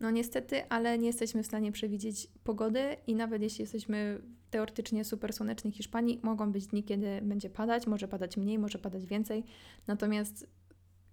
No 0.00 0.10
niestety, 0.10 0.68
ale 0.68 0.98
nie 0.98 1.06
jesteśmy 1.06 1.42
w 1.42 1.46
stanie 1.46 1.72
przewidzieć 1.72 2.28
pogody 2.44 2.96
i 3.06 3.14
nawet 3.14 3.42
jeśli 3.42 3.62
jesteśmy 3.62 4.20
teoretycznie 4.50 5.04
super 5.04 5.32
słonecznej 5.32 5.72
Hiszpanii, 5.72 6.20
mogą 6.22 6.52
być 6.52 6.66
dni, 6.66 6.84
kiedy 6.84 7.20
będzie 7.22 7.50
padać, 7.50 7.86
może 7.86 8.08
padać 8.08 8.36
mniej, 8.36 8.58
może 8.58 8.78
padać 8.78 9.06
więcej. 9.06 9.44
Natomiast 9.86 10.46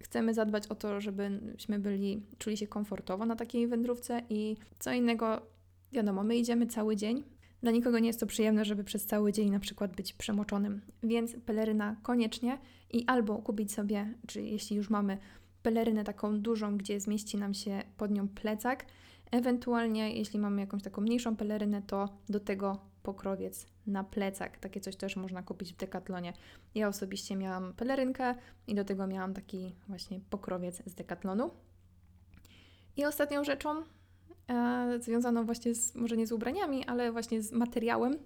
chcemy 0.02 0.34
zadbać 0.34 0.66
o 0.66 0.74
to, 0.74 1.00
żebyśmy 1.00 1.78
byli, 1.78 2.22
czuli 2.38 2.56
się 2.56 2.66
komfortowo 2.66 3.26
na 3.26 3.36
takiej 3.36 3.68
wędrówce 3.68 4.22
i 4.30 4.56
co 4.78 4.92
innego, 4.92 5.46
wiadomo, 5.92 6.22
my 6.22 6.36
idziemy 6.36 6.66
cały 6.66 6.96
dzień, 6.96 7.24
dla 7.62 7.70
nikogo 7.70 7.98
nie 7.98 8.06
jest 8.06 8.20
to 8.20 8.26
przyjemne, 8.26 8.64
żeby 8.64 8.84
przez 8.84 9.06
cały 9.06 9.32
dzień 9.32 9.50
na 9.50 9.58
przykład 9.58 9.96
być 9.96 10.12
przemoczonym, 10.12 10.80
więc 11.02 11.36
peleryna 11.46 11.96
koniecznie 12.02 12.58
i 12.92 13.04
albo 13.06 13.38
kupić 13.38 13.72
sobie, 13.72 14.14
czy 14.26 14.42
jeśli 14.42 14.76
już 14.76 14.90
mamy 14.90 15.18
pelerynę 15.62 16.04
taką 16.04 16.40
dużą, 16.40 16.78
gdzie 16.78 17.00
zmieści 17.00 17.36
nam 17.36 17.54
się 17.54 17.82
pod 17.96 18.10
nią 18.10 18.28
plecak, 18.28 18.86
ewentualnie 19.30 20.14
jeśli 20.16 20.38
mamy 20.38 20.60
jakąś 20.60 20.82
taką 20.82 21.02
mniejszą 21.02 21.36
pelerynę, 21.36 21.82
to 21.82 22.08
do 22.28 22.40
tego 22.40 22.78
pokrowiec 23.02 23.66
na 23.86 24.04
plecak. 24.04 24.58
Takie 24.58 24.80
coś 24.80 24.96
też 24.96 25.16
można 25.16 25.42
kupić 25.42 25.72
w 25.72 25.76
Decathlonie. 25.76 26.32
Ja 26.74 26.88
osobiście 26.88 27.36
miałam 27.36 27.72
pelerynkę 27.72 28.34
i 28.66 28.74
do 28.74 28.84
tego 28.84 29.06
miałam 29.06 29.34
taki 29.34 29.74
właśnie 29.88 30.20
pokrowiec 30.30 30.82
z 30.86 30.94
Decathlonu. 30.94 31.50
I 32.96 33.04
ostatnią 33.04 33.44
rzeczą, 33.44 33.82
e, 34.48 34.98
związaną 35.00 35.44
właśnie 35.44 35.74
z, 35.74 35.94
może 35.94 36.16
nie 36.16 36.26
z 36.26 36.32
ubraniami, 36.32 36.84
ale 36.86 37.12
właśnie 37.12 37.42
z 37.42 37.52
materiałem. 37.52 38.18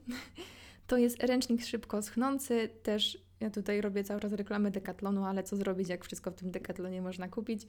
To 0.87 0.97
jest 0.97 1.23
ręcznik 1.23 1.65
szybko 1.65 2.03
schnący, 2.03 2.69
też 2.83 3.26
ja 3.41 3.51
tutaj 3.51 3.81
robię 3.81 4.05
cały 4.05 4.21
czas 4.21 4.33
reklamę 4.33 4.71
Decathlonu, 4.71 5.25
ale 5.25 5.43
co 5.43 5.57
zrobić, 5.57 5.89
jak 5.89 6.05
wszystko 6.05 6.31
w 6.31 6.35
tym 6.35 6.51
Decathlonie 6.51 7.03
można 7.03 7.29
kupić. 7.29 7.67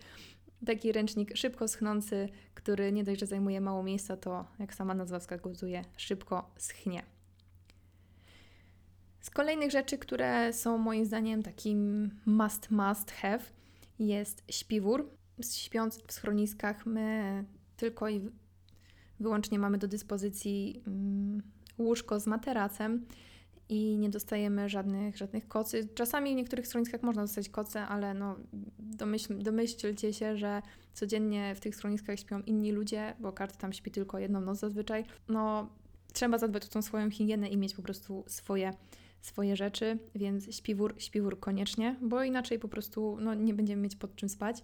Taki 0.66 0.92
ręcznik 0.92 1.38
szybko 1.38 1.68
schnący, 1.68 2.30
który 2.54 2.92
nie 2.92 3.04
dość, 3.04 3.20
że 3.20 3.26
zajmuje 3.26 3.62
mało 3.62 3.84
miejsca, 3.84 4.18
to 4.18 4.46
jak 4.60 4.74
sama 4.74 4.94
nazwa 4.94 5.20
wskazuje, 5.20 5.86
szybko 5.98 6.52
schnie. 6.58 7.04
Z 9.22 9.30
kolejnych 9.30 9.72
rzeczy, 9.72 9.98
które 9.98 10.54
są 10.54 10.78
moim 10.78 11.06
zdaniem 11.06 11.44
takim 11.44 12.12
must, 12.26 12.72
must 12.72 13.12
have, 13.12 13.44
jest 14.00 14.44
śpiwór. 14.52 15.10
Śpiąc 15.54 16.04
w 16.08 16.14
schroniskach, 16.14 16.86
my 16.86 17.46
tylko 17.78 18.10
i 18.10 18.30
wyłącznie 19.20 19.60
mamy 19.60 19.78
do 19.78 19.88
dyspozycji 19.88 20.84
mm, 20.88 21.42
łóżko 21.78 22.20
z 22.20 22.28
materacem 22.28 23.06
i 23.70 23.98
nie 23.98 24.10
dostajemy 24.10 24.70
żadnych, 24.70 25.18
żadnych 25.18 25.48
kocy. 25.48 25.88
Czasami 25.96 26.34
w 26.34 26.36
niektórych 26.36 26.68
schroniskach 26.68 27.04
można 27.04 27.22
dostać 27.22 27.50
koce, 27.50 27.82
ale 27.82 28.14
no, 28.14 28.36
domyśl, 28.80 29.44
domyślcie 29.44 30.14
się, 30.14 30.38
że 30.38 30.62
codziennie 30.94 31.56
w 31.56 31.60
tych 31.60 31.76
schroniskach 31.76 32.20
śpią 32.20 32.42
inni 32.42 32.72
ludzie, 32.72 33.14
bo 33.20 33.32
każdy 33.32 33.58
tam 33.58 33.74
śpi 33.74 33.92
tylko 33.92 34.20
jedną 34.20 34.42
noc 34.42 34.60
zazwyczaj. 34.60 35.06
No, 35.30 35.70
trzeba 36.14 36.38
zadbać 36.38 36.66
o 36.66 36.68
tą 36.68 36.82
swoją 36.82 37.10
higienę 37.10 37.50
i 37.50 37.58
mieć 37.58 37.76
po 37.76 37.82
prostu 37.82 38.24
swoje, 38.28 38.74
swoje 39.22 39.56
rzeczy, 39.56 40.00
więc 40.16 40.56
śpiwór, 40.56 40.96
śpiwór 40.98 41.40
koniecznie, 41.40 41.96
bo 42.02 42.24
inaczej 42.24 42.60
po 42.60 42.68
prostu 42.68 43.18
no, 43.22 43.34
nie 43.34 43.54
będziemy 43.54 43.82
mieć 43.82 43.96
pod 43.96 44.16
czym 44.16 44.30
spać. 44.30 44.64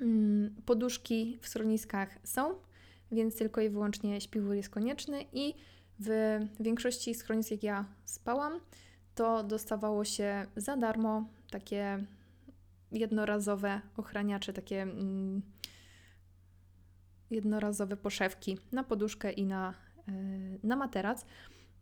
Mm, 0.00 0.54
poduszki 0.66 1.38
w 1.40 1.48
schroniskach 1.48 2.18
są, 2.24 2.54
więc 3.12 3.36
tylko 3.36 3.60
i 3.60 3.68
wyłącznie 3.68 4.20
śpiwór 4.20 4.54
jest 4.54 4.68
konieczny 4.68 5.24
i 5.32 5.54
w 6.00 6.38
większości 6.60 7.14
schronisk, 7.14 7.50
jak 7.50 7.62
ja 7.62 7.84
spałam, 8.04 8.60
to 9.14 9.42
dostawało 9.42 10.04
się 10.04 10.46
za 10.56 10.76
darmo 10.76 11.28
takie 11.50 12.04
jednorazowe 12.92 13.80
ochraniacze, 13.96 14.52
takie 14.52 14.82
mm, 14.82 15.42
jednorazowe 17.30 17.96
poszewki 17.96 18.58
na 18.72 18.84
poduszkę 18.84 19.32
i 19.32 19.46
na, 19.46 19.74
yy, 20.08 20.14
na 20.62 20.76
materac. 20.76 21.26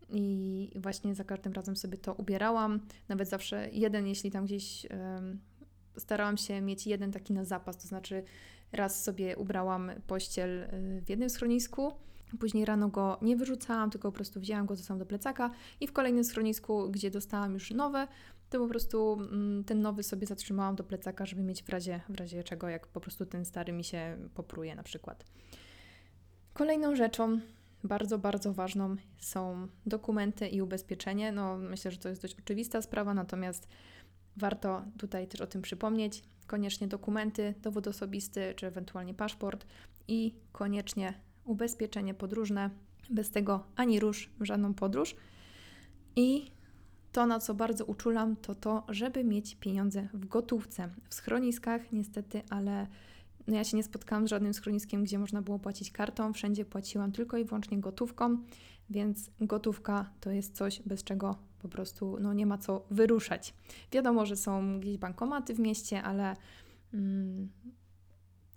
I 0.09 0.71
właśnie 0.77 1.15
za 1.15 1.25
każdym 1.25 1.53
razem 1.53 1.77
sobie 1.77 1.99
to 1.99 2.15
ubierałam. 2.15 2.81
Nawet 3.09 3.29
zawsze 3.29 3.69
jeden, 3.73 4.07
jeśli 4.07 4.31
tam 4.31 4.45
gdzieś 4.45 4.85
yy, 4.85 4.91
starałam 5.97 6.37
się 6.37 6.61
mieć 6.61 6.87
jeden 6.87 7.13
taki 7.13 7.33
na 7.33 7.45
zapas, 7.45 7.79
to 7.79 7.89
znaczy 7.89 8.25
raz 8.73 9.05
sobie 9.05 9.37
ubrałam 9.37 9.91
pościel 10.07 10.63
y, 10.63 11.03
w 11.07 11.11
jednym 11.11 11.31
schronisku, 11.31 11.93
Później 12.41 12.65
rano 12.65 12.89
go 12.89 13.19
nie 13.23 13.37
wyrzucałam, 13.37 13.91
tylko 13.91 14.13
po 14.13 14.17
prostu 14.17 14.41
wzięłam 14.41 14.67
go, 14.67 14.77
zostałam 14.77 14.99
do 14.99 15.07
plecaka 15.07 15.51
i 15.81 15.87
w 15.87 15.93
kolejnym 15.93 16.25
schronisku, 16.25 16.91
gdzie 16.91 17.11
dostałam 17.11 17.55
już 17.55 17.71
nowe, 17.71 18.09
to 18.51 18.59
po 18.59 18.69
prostu 18.69 19.13
mm, 19.13 19.65
ten 19.65 19.81
nowy 19.81 20.03
sobie 20.03 20.27
zatrzymałam 20.27 20.77
do 20.77 20.85
plecaka, 20.85 21.27
żeby 21.27 21.43
mieć 21.43 21.63
w 21.63 21.69
razie, 21.69 22.01
w 22.09 22.15
razie 22.15 22.45
czego, 22.45 22.69
jak 22.69 22.87
po 22.87 23.01
prostu 23.01 23.27
ten 23.27 23.45
stary 23.45 23.73
mi 23.73 23.85
się 23.85 24.17
popruje 24.35 24.75
na 24.75 24.83
przykład. 24.83 25.25
Kolejną 26.55 26.97
rzeczą, 26.97 27.41
bardzo, 27.85 28.19
bardzo 28.19 28.53
ważną 28.53 28.97
są 29.19 29.69
dokumenty 29.87 30.49
i 30.49 30.63
ubezpieczenie. 30.63 31.33
No, 31.33 31.57
myślę, 31.57 31.91
że 31.91 31.99
to 31.99 32.09
jest 32.09 32.23
dość 32.23 32.37
oczywista 32.39 32.83
sprawa, 32.83 33.15
natomiast 33.15 33.69
warto 34.37 34.85
tutaj 34.99 35.29
też 35.29 35.41
o 35.41 35.47
tym 35.47 35.63
przypomnieć. 35.63 36.23
Koniecznie 36.47 36.89
dokumenty, 36.89 37.55
dowód 37.63 37.89
osobisty, 37.89 38.55
czy 38.57 38.67
ewentualnie 38.67 39.15
paszport 39.15 39.67
i 40.09 40.35
koniecznie 40.53 41.15
ubezpieczenie 41.47 42.15
podróżne. 42.15 42.71
Bez 43.11 43.31
tego 43.31 43.65
ani 43.77 44.01
rusz 44.01 44.31
w 44.41 44.45
żadną 44.45 44.75
podróż. 44.75 45.17
I 46.17 46.51
to, 47.13 47.27
na 47.27 47.41
co 47.41 47.55
bardzo 47.55 47.85
uczulam, 47.85 48.37
to 48.37 48.55
to, 48.55 48.85
żeby 48.89 49.25
mieć 49.25 49.55
pieniądze 49.55 50.09
w 50.15 50.27
gotówce. 50.27 50.89
W 51.09 51.15
schroniskach 51.15 51.93
niestety, 51.93 52.43
ale 52.51 52.87
no 53.47 53.57
ja 53.57 53.65
się 53.65 53.77
nie 53.77 53.83
spotkałam 53.83 54.27
z 54.27 54.31
żadnym 54.31 54.55
schroniskiem, 54.55 55.05
gdzie 55.05 55.19
można 55.19 55.43
było 55.43 55.59
płacić 55.59 55.91
kartą. 55.91 56.33
Wszędzie 56.33 56.65
płaciłam 56.65 57.13
tylko 57.13 57.37
i 57.37 57.45
wyłącznie 57.45 57.81
gotówką, 57.81 58.39
więc 58.91 59.31
gotówka 59.41 60.11
to 60.21 60.31
jest 60.31 60.57
coś, 60.57 60.83
bez 60.87 61.05
czego 61.05 61.37
po 61.59 61.69
prostu 61.69 62.17
no, 62.21 62.33
nie 62.33 62.47
ma 62.47 62.59
co 62.59 62.87
wyruszać. 62.91 63.55
Wiadomo, 63.93 64.27
że 64.27 64.37
są 64.37 64.81
gdzieś 64.81 64.99
bankomaty 64.99 65.55
w 65.55 65.59
mieście, 65.59 66.03
ale 66.03 66.37
mm, 66.95 67.49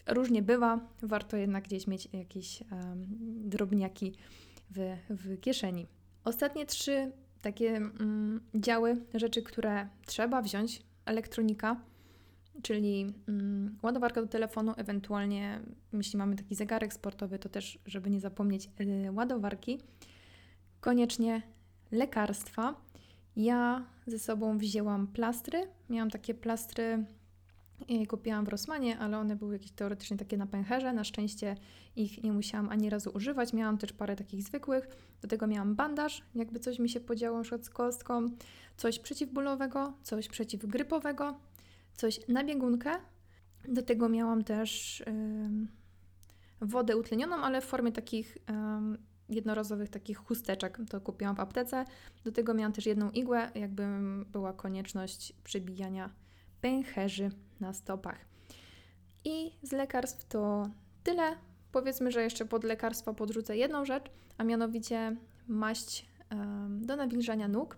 różnie 0.09 0.41
bywa. 0.41 0.79
Warto 1.01 1.37
jednak 1.37 1.63
gdzieś 1.63 1.87
mieć 1.87 2.09
jakieś 2.13 2.61
um, 2.61 3.07
drobniaki 3.49 4.15
w, 4.69 4.95
w 5.09 5.39
kieszeni. 5.39 5.87
Ostatnie 6.23 6.65
trzy 6.65 7.11
takie 7.41 7.73
um, 7.99 8.41
działy, 8.55 8.97
rzeczy, 9.13 9.41
które 9.41 9.87
trzeba 10.05 10.41
wziąć. 10.41 10.81
Elektronika. 11.05 11.75
czyli 12.63 13.13
mm, 13.27 13.77
ładowarka 13.83 14.21
do 14.21 14.27
telefonu, 14.27 14.73
ewentualnie 14.77 15.59
jeśli 15.93 16.17
mamy 16.17 16.35
taki 16.35 16.55
zegarek 16.55 16.93
sportowy, 16.93 17.39
to 17.39 17.49
też, 17.49 17.79
żeby 17.85 18.09
nie 18.09 18.19
zapomnieć 18.19 18.69
yy, 18.79 19.11
ładowarki. 19.11 19.79
Koniecznie 20.79 21.41
lekarstwa. 21.91 22.75
Ja 23.35 23.85
ze 24.07 24.19
sobą 24.19 24.57
wzięłam 24.57 25.07
plastry. 25.07 25.67
Miałam 25.89 26.09
takie 26.09 26.33
plastry, 26.33 27.05
yy, 27.87 28.07
kupiłam 28.07 28.45
w 28.45 28.47
Rosmanie, 28.47 28.99
ale 28.99 29.17
one 29.17 29.35
były 29.35 29.53
jakieś 29.53 29.71
teoretycznie 29.71 30.17
takie 30.17 30.37
na 30.37 30.47
pęcherze. 30.47 30.93
Na 30.93 31.03
szczęście 31.03 31.55
ich 31.95 32.23
nie 32.23 32.31
musiałam 32.33 32.69
ani 32.69 32.89
razu 32.89 33.11
używać. 33.13 33.53
Miałam 33.53 33.77
też 33.77 33.93
parę 33.93 34.15
takich 34.15 34.43
zwykłych. 34.43 34.87
Do 35.21 35.27
tego 35.27 35.47
miałam 35.47 35.75
bandaż, 35.75 36.23
jakby 36.35 36.59
coś 36.59 36.79
mi 36.79 36.89
się 36.89 36.99
podziało 36.99 37.37
na 37.37 37.63
z 37.63 37.69
kostką, 37.69 38.25
coś 38.77 38.99
przeciwbólowego, 38.99 39.93
coś 40.03 40.27
przeciwgrypowego, 40.27 41.39
coś 41.95 42.27
na 42.27 42.43
biegunkę. 42.43 42.91
Do 43.67 43.81
tego 43.81 44.09
miałam 44.09 44.43
też 44.43 45.03
yy, 45.07 46.67
wodę 46.67 46.97
utlenioną, 46.97 47.35
ale 47.35 47.61
w 47.61 47.65
formie 47.65 47.91
takich 47.91 48.37
yy, 48.49 48.97
jednorazowych 49.29 49.89
takich 49.89 50.17
chusteczek. 50.17 50.79
To 50.89 51.01
kupiłam 51.01 51.35
w 51.35 51.39
aptece. 51.39 51.85
Do 52.23 52.31
tego 52.31 52.53
miałam 52.53 52.73
też 52.73 52.85
jedną 52.85 53.11
igłę, 53.11 53.51
jakby 53.55 53.83
była 54.31 54.53
konieczność 54.53 55.33
przybijania 55.43 56.09
pęcherzy 56.61 57.31
na 57.59 57.73
stopach. 57.73 58.25
I 59.25 59.51
z 59.63 59.71
lekarstw 59.71 60.25
to 60.25 60.69
tyle. 61.03 61.35
Powiedzmy, 61.71 62.11
że 62.11 62.23
jeszcze 62.23 62.45
pod 62.45 62.63
lekarstwa 62.63 63.13
podrzucę 63.13 63.57
jedną 63.57 63.85
rzecz, 63.85 64.11
a 64.37 64.43
mianowicie 64.43 65.15
maść 65.47 66.09
do 66.69 66.95
nawilżania 66.95 67.47
nóg. 67.47 67.77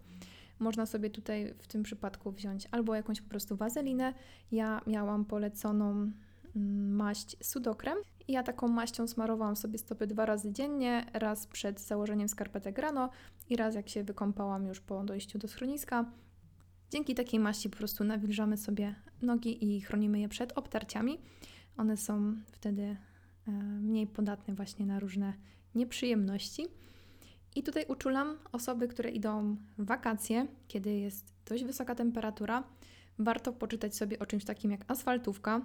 Można 0.60 0.86
sobie 0.86 1.10
tutaj 1.10 1.54
w 1.60 1.68
tym 1.68 1.84
przypadku 1.84 2.32
wziąć 2.32 2.68
albo 2.72 2.96
jakąś 2.96 3.22
po 3.22 3.30
prostu 3.30 3.56
wazelinę. 3.56 4.14
Ja 4.52 4.82
miałam 4.88 5.26
poleconą 5.26 5.90
mm, 5.92 6.96
maść 6.96 7.38
sudokrem. 7.44 7.98
Ja 8.28 8.44
taką 8.44 8.68
maścią 8.68 9.08
smarowałam 9.08 9.56
sobie 9.56 9.78
stopy 9.78 10.08
dwa 10.08 10.26
razy 10.26 10.52
dziennie, 10.52 11.06
raz 11.14 11.48
przed 11.48 11.80
założeniem 11.80 12.30
skarpetek 12.30 12.78
rano 12.78 13.10
i 13.50 13.56
raz 13.56 13.76
jak 13.76 13.90
się 13.90 14.04
wykąpałam 14.04 14.66
już 14.66 14.80
po 14.80 15.04
dojściu 15.04 15.40
do 15.40 15.48
schroniska. 15.48 16.06
Dzięki 16.92 17.16
takiej 17.16 17.40
maści 17.40 17.70
po 17.70 17.78
prostu 17.78 18.04
nawilżamy 18.04 18.58
sobie 18.58 18.96
nogi 19.22 19.76
i 19.76 19.82
chronimy 19.82 20.20
je 20.20 20.30
przed 20.30 20.58
obtarciami. 20.58 21.18
One 21.78 21.98
są 21.98 22.36
wtedy 22.52 22.82
e, 23.48 23.52
mniej 23.62 24.08
podatne 24.08 24.54
właśnie 24.54 24.86
na 24.86 25.00
różne 25.00 25.34
nieprzyjemności. 25.76 26.68
I 27.56 27.64
tutaj 27.64 27.86
uczulam 27.88 28.38
osoby, 28.52 28.88
które 28.88 29.10
idą 29.10 29.56
w 29.78 29.86
wakacje, 29.86 30.48
kiedy 30.68 30.94
jest 30.94 31.34
dość 31.46 31.64
wysoka 31.64 31.96
temperatura. 31.96 32.64
Warto 33.20 33.54
poczytać 33.54 33.96
sobie 33.96 34.20
o 34.20 34.26
czymś 34.26 34.46
takim 34.46 34.72
jak 34.72 34.82
asfaltówka. 34.88 35.62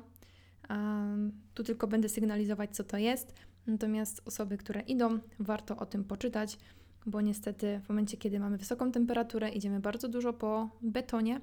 Tu 1.55 1.65
tylko 1.65 1.87
będę 1.87 2.09
sygnalizować, 2.09 2.77
co 2.77 2.85
to 2.85 2.97
jest. 2.97 3.35
Natomiast 3.67 4.23
osoby, 4.25 4.57
które 4.57 4.81
idą, 4.81 5.19
warto 5.39 5.77
o 5.77 5.87
tym 5.87 6.05
poczytać, 6.05 6.59
bo 7.07 7.21
niestety 7.21 7.81
w 7.85 7.89
momencie, 7.89 8.17
kiedy 8.17 8.41
mamy 8.41 8.59
wysoką 8.59 8.93
temperaturę, 8.93 9.49
idziemy 9.49 9.81
bardzo 9.81 10.09
dużo 10.09 10.33
po 10.33 10.69
betonie, 10.83 11.41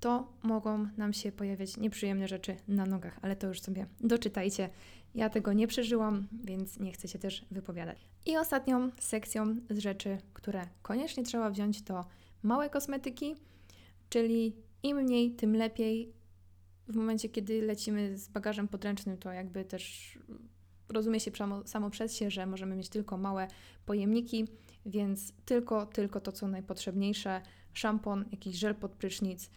to 0.00 0.32
mogą 0.42 0.86
nam 0.96 1.12
się 1.12 1.32
pojawiać 1.32 1.76
nieprzyjemne 1.76 2.28
rzeczy 2.28 2.56
na 2.68 2.86
nogach, 2.86 3.18
ale 3.22 3.36
to 3.36 3.46
już 3.46 3.60
sobie 3.60 3.86
doczytajcie. 4.00 4.70
Ja 5.14 5.30
tego 5.30 5.52
nie 5.52 5.66
przeżyłam, 5.66 6.26
więc 6.44 6.78
nie 6.78 6.92
chcę 6.92 7.08
się 7.08 7.18
też 7.18 7.46
wypowiadać. 7.50 8.06
I 8.26 8.36
ostatnią 8.36 8.90
sekcją 8.98 9.56
z 9.70 9.78
rzeczy, 9.78 10.18
które 10.34 10.66
koniecznie 10.82 11.22
trzeba 11.22 11.50
wziąć, 11.50 11.82
to 11.82 12.04
małe 12.42 12.70
kosmetyki, 12.70 13.36
czyli 14.10 14.56
im 14.82 14.96
mniej, 14.96 15.30
tym 15.30 15.56
lepiej. 15.56 16.12
W 16.88 16.96
momencie, 16.96 17.28
kiedy 17.28 17.62
lecimy 17.62 18.18
z 18.18 18.28
bagażem 18.28 18.68
podręcznym, 18.68 19.18
to 19.18 19.32
jakby 19.32 19.64
też 19.64 20.18
rozumie 20.88 21.20
się 21.20 21.30
samo, 21.30 21.66
samo 21.66 21.90
przez 21.90 22.16
się, 22.16 22.30
że 22.30 22.46
możemy 22.46 22.76
mieć 22.76 22.88
tylko 22.88 23.16
małe 23.16 23.48
pojemniki, 23.86 24.44
więc 24.86 25.32
tylko, 25.44 25.86
tylko 25.86 26.20
to, 26.20 26.32
co 26.32 26.48
najpotrzebniejsze. 26.48 27.42
Szampon, 27.72 28.24
jakiś 28.32 28.56
żel 28.56 28.74
pod 28.74 28.92
prysznic, 28.92 29.50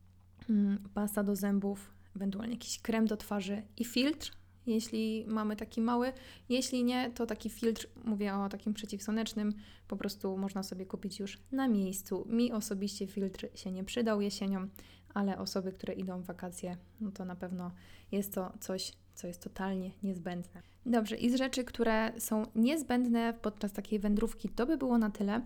mm, 0.50 0.90
pasta 0.94 1.24
do 1.24 1.36
zębów, 1.36 1.94
ewentualnie 2.16 2.54
jakiś 2.54 2.80
krem 2.80 3.06
do 3.06 3.18
twarzy 3.18 3.64
i 3.78 3.86
filtr, 3.86 4.32
jeśli 4.66 5.26
mamy 5.28 5.56
taki 5.56 5.82
mały. 5.82 6.14
Jeśli 6.50 6.84
nie, 6.84 7.12
to 7.12 7.26
taki 7.26 7.50
filtr, 7.50 7.88
mówię 8.04 8.36
o 8.36 8.50
takim 8.50 8.74
przeciwsłonecznym, 8.74 9.54
po 9.88 9.98
prostu 9.98 10.38
można 10.38 10.64
sobie 10.64 10.86
kupić 10.86 11.20
już 11.20 11.40
na 11.52 11.68
miejscu. 11.68 12.28
Mi 12.30 12.52
osobiście 12.52 13.08
filtr 13.08 13.48
się 13.56 13.72
nie 13.72 13.84
przydał 13.84 14.22
jesienią, 14.22 14.68
ale 15.14 15.38
osoby, 15.38 15.72
które 15.72 15.94
idą 15.94 16.22
w 16.22 16.26
wakacje, 16.26 16.78
no 17.02 17.12
to 17.12 17.26
na 17.26 17.36
pewno 17.36 17.72
jest 18.12 18.34
to 18.34 18.54
coś, 18.60 18.94
co 19.16 19.28
jest 19.28 19.44
totalnie 19.44 19.92
niezbędne. 20.04 20.62
Dobrze, 20.86 21.16
i 21.16 21.30
z 21.30 21.36
rzeczy, 21.36 21.64
które 21.64 22.12
są 22.18 22.46
niezbędne 22.56 23.34
podczas 23.42 23.72
takiej 23.72 24.00
wędrówki, 24.00 24.50
to 24.50 24.66
by 24.66 24.78
było 24.78 24.98
na 24.98 25.10
tyle. 25.10 25.42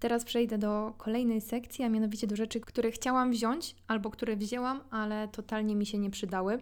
Teraz 0.00 0.24
przejdę 0.24 0.58
do 0.58 0.94
kolejnej 0.98 1.40
sekcji, 1.40 1.84
a 1.84 1.88
mianowicie 1.88 2.26
do 2.26 2.36
rzeczy, 2.36 2.60
które 2.60 2.90
chciałam 2.90 3.30
wziąć 3.30 3.76
albo 3.88 4.10
które 4.10 4.36
wzięłam, 4.36 4.80
ale 4.90 5.28
totalnie 5.28 5.76
mi 5.76 5.86
się 5.86 5.98
nie 5.98 6.10
przydały. 6.10 6.58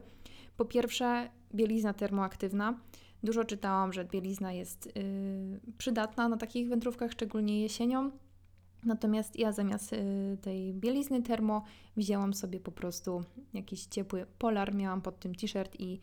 Po 0.56 0.64
pierwsze, 0.64 1.30
bielizna 1.54 1.92
termoaktywna. 1.94 2.78
Dużo 3.22 3.44
czytałam, 3.44 3.92
że 3.92 4.04
bielizna 4.04 4.52
jest 4.52 4.86
yy, 4.86 5.72
przydatna 5.78 6.28
na 6.28 6.36
takich 6.36 6.68
wędrówkach, 6.68 7.12
szczególnie 7.12 7.62
jesienią. 7.62 8.10
Natomiast 8.84 9.38
ja 9.38 9.52
zamiast 9.52 9.92
y, 9.92 10.36
tej 10.42 10.74
bielizny 10.74 11.22
termo 11.22 11.64
wzięłam 11.96 12.34
sobie 12.34 12.60
po 12.60 12.72
prostu 12.72 13.22
jakiś 13.54 13.86
ciepły 13.86 14.26
polar, 14.38 14.74
miałam 14.74 15.02
pod 15.02 15.18
tym 15.20 15.34
t-shirt 15.34 15.80
i, 15.80 16.00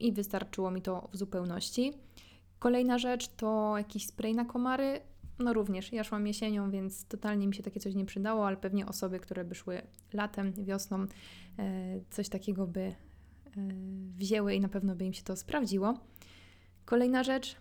i 0.00 0.12
wystarczyło 0.12 0.70
mi 0.70 0.82
to 0.82 1.08
w 1.12 1.16
zupełności. 1.16 1.92
Kolejna 2.58 2.98
rzecz 2.98 3.28
to 3.28 3.74
jakiś 3.78 4.06
spray 4.06 4.34
na 4.34 4.44
komary. 4.44 5.00
No 5.38 5.52
również, 5.52 5.92
ja 5.92 6.04
szłam 6.04 6.26
jesienią, 6.26 6.70
więc 6.70 7.04
totalnie 7.04 7.46
mi 7.46 7.54
się 7.54 7.62
takie 7.62 7.80
coś 7.80 7.94
nie 7.94 8.04
przydało, 8.04 8.46
ale 8.46 8.56
pewnie 8.56 8.86
osoby, 8.86 9.20
które 9.20 9.44
by 9.44 9.54
szły 9.54 9.82
latem, 10.12 10.52
wiosną, 10.52 11.02
y, 11.02 11.06
coś 12.10 12.28
takiego 12.28 12.66
by 12.66 12.94
Y, 13.56 14.12
wzięły 14.16 14.54
i 14.54 14.60
na 14.60 14.68
pewno 14.68 14.96
by 14.96 15.04
im 15.04 15.12
się 15.12 15.22
to 15.22 15.36
sprawdziło. 15.36 15.98
Kolejna 16.84 17.22
rzecz, 17.24 17.56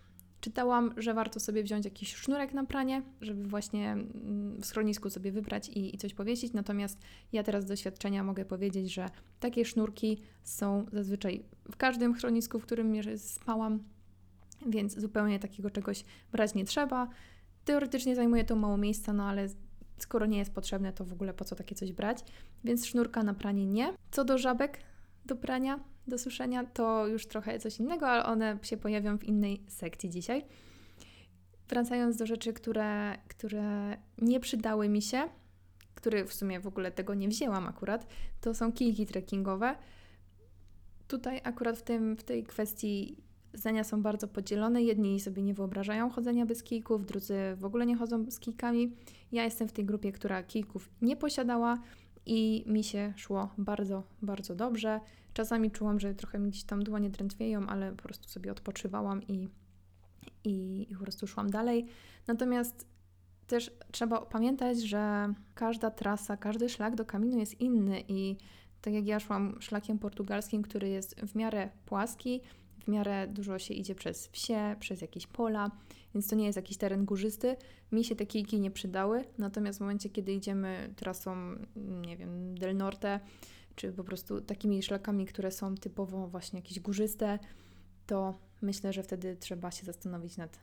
czytałam, 0.46 0.94
że 0.98 1.14
warto 1.14 1.40
sobie 1.40 1.64
wziąć 1.64 1.86
jakiś 1.86 2.16
sznurek 2.16 2.54
na 2.54 2.66
pranie, 2.66 3.02
żeby 3.22 3.48
właśnie 3.48 3.92
mm, 3.92 4.62
w 4.62 4.66
schronisku 4.66 5.10
sobie 5.10 5.32
wybrać 5.32 5.70
i, 5.70 5.96
i 5.96 5.98
coś 5.98 6.14
powiesić. 6.14 6.54
Natomiast 6.54 7.00
ja 7.34 7.44
teraz 7.44 7.64
z 7.64 7.68
doświadczenia 7.68 8.24
mogę 8.24 8.46
powiedzieć, 8.46 8.94
że 8.94 9.10
takie 9.40 9.66
sznurki 9.66 10.22
są 10.44 10.86
zazwyczaj 10.94 11.44
w 11.72 11.76
każdym 11.76 12.16
schronisku, 12.16 12.60
w 12.60 12.66
którym 12.66 12.94
spałam, 13.18 13.84
więc 14.66 15.00
zupełnie 15.00 15.40
takiego 15.40 15.70
czegoś 15.70 16.04
brać 16.32 16.54
nie 16.54 16.66
trzeba. 16.66 17.10
Teoretycznie 17.66 18.16
zajmuje 18.16 18.44
to 18.44 18.56
mało 18.56 18.78
miejsca, 18.78 19.14
no 19.14 19.24
ale 19.24 19.48
skoro 19.98 20.26
nie 20.26 20.38
jest 20.38 20.54
potrzebne, 20.54 20.94
to 20.94 21.06
w 21.06 21.14
ogóle 21.14 21.34
po 21.34 21.46
co 21.46 21.56
takie 21.56 21.76
coś 21.76 21.94
brać? 21.94 22.24
Więc 22.64 22.86
sznurka 22.86 23.24
na 23.24 23.34
pranie 23.34 23.66
nie. 23.66 23.94
Co 24.12 24.26
do 24.26 24.38
żabek, 24.38 24.80
do 25.26 25.36
prania, 25.36 25.80
do 26.08 26.18
suszenia, 26.18 26.64
to 26.64 27.08
już 27.08 27.28
trochę 27.28 27.60
coś 27.60 27.80
innego, 27.80 28.08
ale 28.08 28.26
one 28.26 28.60
się 28.62 28.78
pojawią 28.78 29.18
w 29.18 29.24
innej 29.24 29.64
sekcji 29.68 30.10
dzisiaj. 30.10 30.46
Wracając 31.70 32.18
do 32.18 32.26
rzeczy, 32.26 32.54
które, 32.54 33.18
które 33.28 33.98
nie 34.18 34.40
przydały 34.40 34.90
mi 34.90 35.02
się, 35.02 35.30
które 35.96 36.26
w 36.26 36.34
sumie 36.34 36.60
w 36.60 36.68
ogóle 36.68 36.92
tego 36.92 37.14
nie 37.14 37.28
wzięłam 37.28 37.68
akurat, 37.68 38.08
to 38.42 38.54
są 38.54 38.72
kijki 38.72 39.06
trekkingowe. 39.06 39.76
Tutaj 41.08 41.42
akurat 41.44 41.78
w, 41.78 41.82
tym, 41.82 42.18
w 42.18 42.24
tej 42.24 42.44
kwestii 42.44 43.18
zdania 43.54 43.84
są 43.84 44.02
bardzo 44.02 44.28
podzielone. 44.28 44.84
Jedni 44.84 45.20
sobie 45.20 45.44
nie 45.44 45.54
wyobrażają 45.54 46.10
chodzenia 46.10 46.46
bez 46.46 46.64
kijków, 46.64 47.06
drudzy 47.06 47.38
w 47.56 47.66
ogóle 47.66 47.86
nie 47.86 47.96
chodzą 47.96 48.32
z 48.32 48.40
kijkami. 48.40 48.96
Ja 49.32 49.44
jestem 49.44 49.68
w 49.68 49.72
tej 49.72 49.86
grupie, 49.86 50.12
która 50.12 50.44
kijków 50.44 50.90
nie 51.02 51.16
posiadała 51.16 51.78
i 52.26 52.64
mi 52.68 52.84
się 52.84 53.14
szło 53.16 53.50
bardzo, 53.58 54.04
bardzo 54.22 54.56
dobrze. 54.56 55.00
Czasami 55.34 55.72
czułam, 55.72 56.00
że 56.00 56.16
trochę 56.16 56.40
mi 56.40 56.50
gdzieś 56.50 56.64
tam 56.64 56.84
dłonie 56.84 57.10
drętwieją, 57.10 57.68
ale 57.68 57.92
po 57.92 58.04
prostu 58.04 58.30
sobie 58.30 58.52
odpoczywałam 58.52 59.24
i, 59.28 59.50
i, 60.44 60.88
i 60.90 60.96
po 60.96 61.04
prostu 61.04 61.28
szłam 61.28 61.50
dalej. 61.50 61.86
Natomiast 62.28 62.88
też 63.48 63.72
trzeba 63.92 64.22
pamiętać, 64.22 64.82
że 64.82 65.34
każda 65.56 65.92
trasa, 65.92 66.38
każdy 66.38 66.70
szlak 66.70 66.96
do 66.96 67.06
kaminu 67.06 67.40
jest 67.40 67.62
inny 67.62 68.04
i 68.08 68.38
tak 68.82 68.94
jak 68.94 69.08
ja 69.08 69.20
szłam 69.20 69.62
szlakiem 69.62 70.00
portugalskim, 70.00 70.62
który 70.62 70.90
jest 70.90 71.20
w 71.22 71.36
miarę 71.36 71.70
płaski, 71.86 72.42
w 72.80 72.88
miarę 72.88 73.28
dużo 73.28 73.60
się 73.60 73.74
idzie 73.74 73.96
przez 73.96 74.28
wsie, 74.28 74.76
przez 74.80 75.02
jakieś 75.02 75.28
pola, 75.28 75.72
więc 76.16 76.28
to 76.28 76.36
nie 76.36 76.46
jest 76.46 76.56
jakiś 76.56 76.78
teren 76.78 77.06
górzysty. 77.06 77.56
Mi 77.92 78.04
się 78.04 78.16
te 78.16 78.26
kijki 78.26 78.60
nie 78.60 78.72
przydały, 78.72 79.26
natomiast 79.38 79.80
w 79.80 79.82
momencie, 79.82 80.10
kiedy 80.10 80.34
idziemy 80.34 80.94
trasą, 80.96 81.56
nie 81.76 82.18
wiem, 82.18 82.58
Del 82.58 82.78
Norte, 82.78 83.20
czy 83.76 83.92
po 83.92 84.04
prostu 84.04 84.42
takimi 84.42 84.84
szlakami, 84.84 85.26
które 85.26 85.52
są 85.52 85.76
typowo 85.76 86.28
właśnie 86.28 86.60
jakieś 86.60 86.80
górzyste, 86.80 87.40
to 88.08 88.40
myślę, 88.62 88.94
że 88.94 89.04
wtedy 89.04 89.36
trzeba 89.36 89.72
się 89.72 89.86
zastanowić 89.86 90.38
nad 90.38 90.60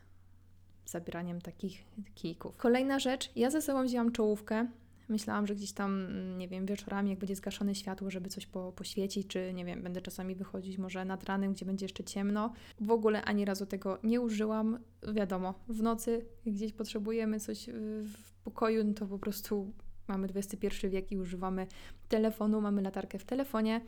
zabieraniem 0.86 1.40
takich 1.40 1.84
kijków. 2.14 2.56
Kolejna 2.56 2.98
rzecz, 2.98 3.30
ja 3.36 3.50
ze 3.50 3.62
sobą 3.62 3.84
wzięłam 3.84 4.12
czołówkę. 4.12 4.66
Myślałam, 5.12 5.46
że 5.46 5.54
gdzieś 5.54 5.72
tam, 5.72 6.04
mm, 6.04 6.38
nie 6.38 6.48
wiem, 6.48 6.66
wieczorami, 6.66 7.10
jak 7.10 7.18
będzie 7.18 7.36
zgaszone 7.36 7.74
światło, 7.74 8.10
żeby 8.10 8.28
coś 8.28 8.46
po, 8.46 8.72
poświecić, 8.72 9.26
czy 9.26 9.52
nie 9.54 9.64
wiem, 9.64 9.82
będę 9.82 10.00
czasami 10.00 10.34
wychodzić 10.34 10.78
może 10.78 11.04
nad 11.04 11.24
ranem, 11.24 11.52
gdzie 11.52 11.66
będzie 11.66 11.84
jeszcze 11.84 12.04
ciemno. 12.04 12.52
W 12.80 12.90
ogóle 12.90 13.22
ani 13.22 13.44
razu 13.44 13.66
tego 13.66 13.98
nie 14.04 14.20
użyłam. 14.20 14.78
Wiadomo, 15.14 15.54
w 15.68 15.82
nocy, 15.82 16.26
gdzieś 16.46 16.72
potrzebujemy 16.72 17.40
coś 17.40 17.66
w 18.04 18.32
pokoju, 18.44 18.84
no 18.84 18.94
to 18.94 19.06
po 19.06 19.18
prostu 19.18 19.72
mamy 20.08 20.28
XXI 20.34 20.88
wiek 20.88 21.12
i 21.12 21.18
używamy 21.18 21.66
telefonu, 22.08 22.60
mamy 22.60 22.82
latarkę 22.82 23.18
w 23.18 23.24
telefonie. 23.24 23.80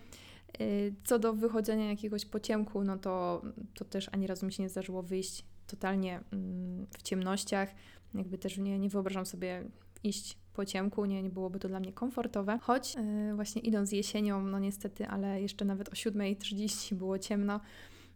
Y, 0.60 0.94
co 1.04 1.18
do 1.18 1.32
wychodzenia 1.32 1.90
jakiegoś 1.90 2.24
po 2.24 2.40
ciemku, 2.40 2.84
no 2.84 2.98
to, 2.98 3.42
to 3.74 3.84
też 3.84 4.08
ani 4.12 4.26
razu 4.26 4.46
mi 4.46 4.52
się 4.52 4.62
nie 4.62 4.68
zdarzyło 4.68 5.02
wyjść 5.02 5.44
totalnie 5.66 6.20
mm, 6.32 6.86
w 6.98 7.02
ciemnościach. 7.02 7.68
Jakby 8.14 8.38
też 8.38 8.58
nie, 8.58 8.78
nie 8.78 8.88
wyobrażam 8.88 9.26
sobie 9.26 9.64
iść 10.04 10.36
po 10.52 10.64
ciemku, 10.64 11.04
nie, 11.04 11.22
nie 11.22 11.30
byłoby 11.30 11.58
to 11.58 11.68
dla 11.68 11.80
mnie 11.80 11.92
komfortowe. 11.92 12.58
Choć 12.62 12.94
yy, 12.94 13.34
właśnie 13.34 13.62
idąc 13.62 13.92
jesienią, 13.92 14.42
no 14.42 14.58
niestety, 14.58 15.06
ale 15.06 15.42
jeszcze 15.42 15.64
nawet 15.64 15.88
o 15.88 15.92
7.30 15.92 16.94
było 16.94 17.18
ciemno. 17.18 17.60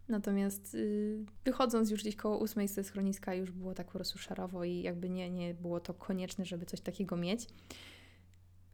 Natomiast 0.07 0.73
yy, 0.73 1.25
wychodząc 1.45 1.91
już 1.91 2.01
gdzieś 2.01 2.15
koło 2.15 2.39
8 2.39 2.67
ze 2.67 2.83
schroniska 2.83 3.33
już 3.33 3.51
było 3.51 3.73
tak 3.73 3.87
po 3.87 3.93
prostu 3.93 4.17
szarowo 4.17 4.63
i 4.63 4.81
jakby 4.81 5.09
nie, 5.09 5.29
nie 5.29 5.53
było 5.53 5.79
to 5.79 5.93
konieczne, 5.93 6.45
żeby 6.45 6.65
coś 6.65 6.81
takiego 6.81 7.17
mieć. 7.17 7.47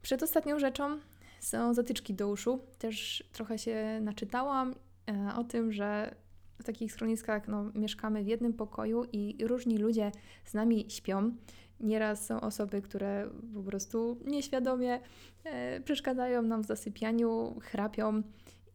Przed 0.01 0.23
ostatnią 0.23 0.60
rzeczą 0.60 0.99
są 1.39 1.73
zatyczki 1.73 2.13
do 2.13 2.30
uszu. 2.30 2.60
Też 2.78 3.23
trochę 3.32 3.58
się 3.58 3.99
naczytałam 4.01 4.75
e, 5.10 5.36
o 5.36 5.43
tym, 5.43 5.71
że 5.71 6.15
w 6.60 6.63
takich 6.63 6.93
schroniskach 6.93 7.47
no, 7.47 7.71
mieszkamy 7.75 8.23
w 8.23 8.28
jednym 8.28 8.54
pokoju 8.54 9.04
i 9.12 9.38
różni 9.45 9.78
ludzie 9.78 10.12
z 10.45 10.54
nami 10.54 10.86
śpią. 10.89 11.32
Nieraz 11.80 12.26
są 12.26 12.42
osoby, 12.42 12.82
które 12.82 13.30
po 13.54 13.64
prostu 13.64 14.18
nieświadomie 14.26 15.00
e, 15.44 15.82
przeszkadzają 15.82 16.42
nam 16.42 16.64
w 16.64 16.66
zasypianiu, 16.66 17.56
chrapią. 17.62 18.22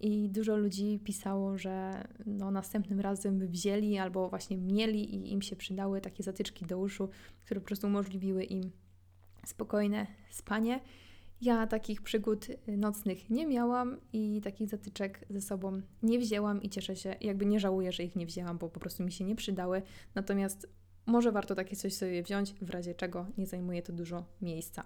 I 0.03 0.29
dużo 0.29 0.57
ludzi 0.57 1.01
pisało, 1.05 1.59
że 1.59 2.05
no, 2.27 2.51
następnym 2.51 3.01
razem 3.01 3.49
wzięli 3.49 3.99
albo 3.99 4.29
właśnie 4.29 4.57
mieli 4.57 5.15
i 5.15 5.33
im 5.33 5.43
się 5.43 5.57
przydały 5.57 6.01
takie 6.01 6.23
zatyczki 6.23 6.67
do 6.67 6.79
uszu, 6.79 7.09
które 7.45 7.61
po 7.61 7.67
prostu 7.67 7.87
umożliwiły 7.87 8.45
im 8.45 8.71
spokojne 9.47 10.07
spanie. 10.31 10.81
Ja 11.41 11.67
takich 11.67 12.03
przygód 12.03 12.47
nocnych 12.67 13.31
nie 13.31 13.47
miałam 13.47 13.97
i 14.13 14.41
takich 14.45 14.69
zatyczek 14.69 15.27
ze 15.31 15.41
sobą 15.41 15.83
nie 16.03 16.19
wzięłam 16.19 16.63
i 16.63 16.69
cieszę 16.69 16.97
się, 16.97 17.17
jakby 17.21 17.47
nie 17.47 17.61
żałuję, 17.61 17.93
że 17.93 18.03
ich 18.03 18.17
nie 18.17 18.27
wzięłam, 18.27 18.59
bo 18.59 18.69
po 18.69 18.81
prostu 18.81 19.03
mi 19.03 19.13
się 19.13 19.25
nie 19.25 19.37
przydały. 19.37 19.83
Natomiast 20.15 20.69
może 21.11 21.33
warto 21.33 21.55
takie 21.55 21.77
coś 21.77 21.95
sobie 21.95 22.23
wziąć, 22.23 22.55
w 22.55 22.71
razie 22.71 22.95
czego 22.95 23.27
nie 23.39 23.47
zajmuje 23.47 23.83
to 23.83 23.93
dużo 23.93 24.25
miejsca. 24.43 24.85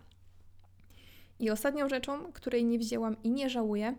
I 1.40 1.50
ostatnią 1.50 1.88
rzeczą, 1.88 2.32
której 2.32 2.64
nie 2.64 2.78
wzięłam 2.78 3.16
i 3.22 3.30
nie 3.30 3.50
żałuję, 3.50 3.94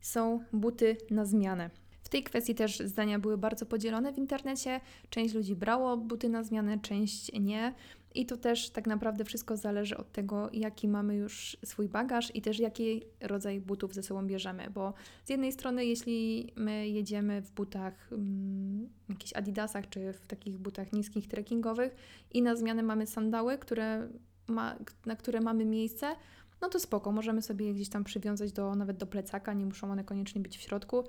są 0.00 0.40
buty 0.52 0.96
na 1.10 1.24
zmianę. 1.24 1.70
W 2.02 2.08
tej 2.08 2.22
kwestii 2.22 2.54
też 2.54 2.78
zdania 2.78 3.18
były 3.18 3.38
bardzo 3.38 3.66
podzielone 3.66 4.12
w 4.12 4.18
internecie. 4.18 4.80
Część 5.10 5.34
ludzi 5.34 5.56
brało 5.56 5.96
buty 5.96 6.28
na 6.28 6.42
zmianę, 6.42 6.78
część 6.78 7.32
nie. 7.40 7.74
I 8.14 8.26
to 8.26 8.36
też 8.36 8.70
tak 8.70 8.86
naprawdę 8.86 9.24
wszystko 9.24 9.56
zależy 9.56 9.96
od 9.96 10.12
tego, 10.12 10.50
jaki 10.52 10.88
mamy 10.88 11.16
już 11.16 11.56
swój 11.64 11.88
bagaż 11.88 12.36
i 12.36 12.42
też 12.42 12.58
jaki 12.58 13.02
rodzaj 13.20 13.60
butów 13.60 13.94
ze 13.94 14.02
sobą 14.02 14.26
bierzemy. 14.26 14.70
Bo 14.70 14.94
z 15.24 15.30
jednej 15.30 15.52
strony, 15.52 15.84
jeśli 15.84 16.48
my 16.56 16.88
jedziemy 16.88 17.42
w 17.42 17.50
butach, 17.50 18.08
um, 18.10 18.88
jakichś 19.08 19.32
adidasach 19.32 19.88
czy 19.88 20.12
w 20.12 20.26
takich 20.26 20.58
butach 20.58 20.92
niskich 20.92 21.28
trekkingowych 21.28 21.96
i 22.32 22.42
na 22.42 22.56
zmianę 22.56 22.82
mamy 22.82 23.06
sandały, 23.06 23.58
które 23.58 24.08
ma, 24.48 24.76
na 25.06 25.16
które 25.16 25.40
mamy 25.40 25.64
miejsce, 25.64 26.16
no 26.60 26.68
to 26.68 26.80
spoko, 26.80 27.12
możemy 27.12 27.42
sobie 27.42 27.66
je 27.66 27.74
gdzieś 27.74 27.88
tam 27.88 28.04
przywiązać 28.04 28.52
do, 28.52 28.74
nawet 28.74 28.96
do 28.96 29.06
plecaka, 29.06 29.52
nie 29.52 29.66
muszą 29.66 29.92
one 29.92 30.04
koniecznie 30.04 30.40
być 30.40 30.58
w 30.58 30.60
środku. 30.60 31.04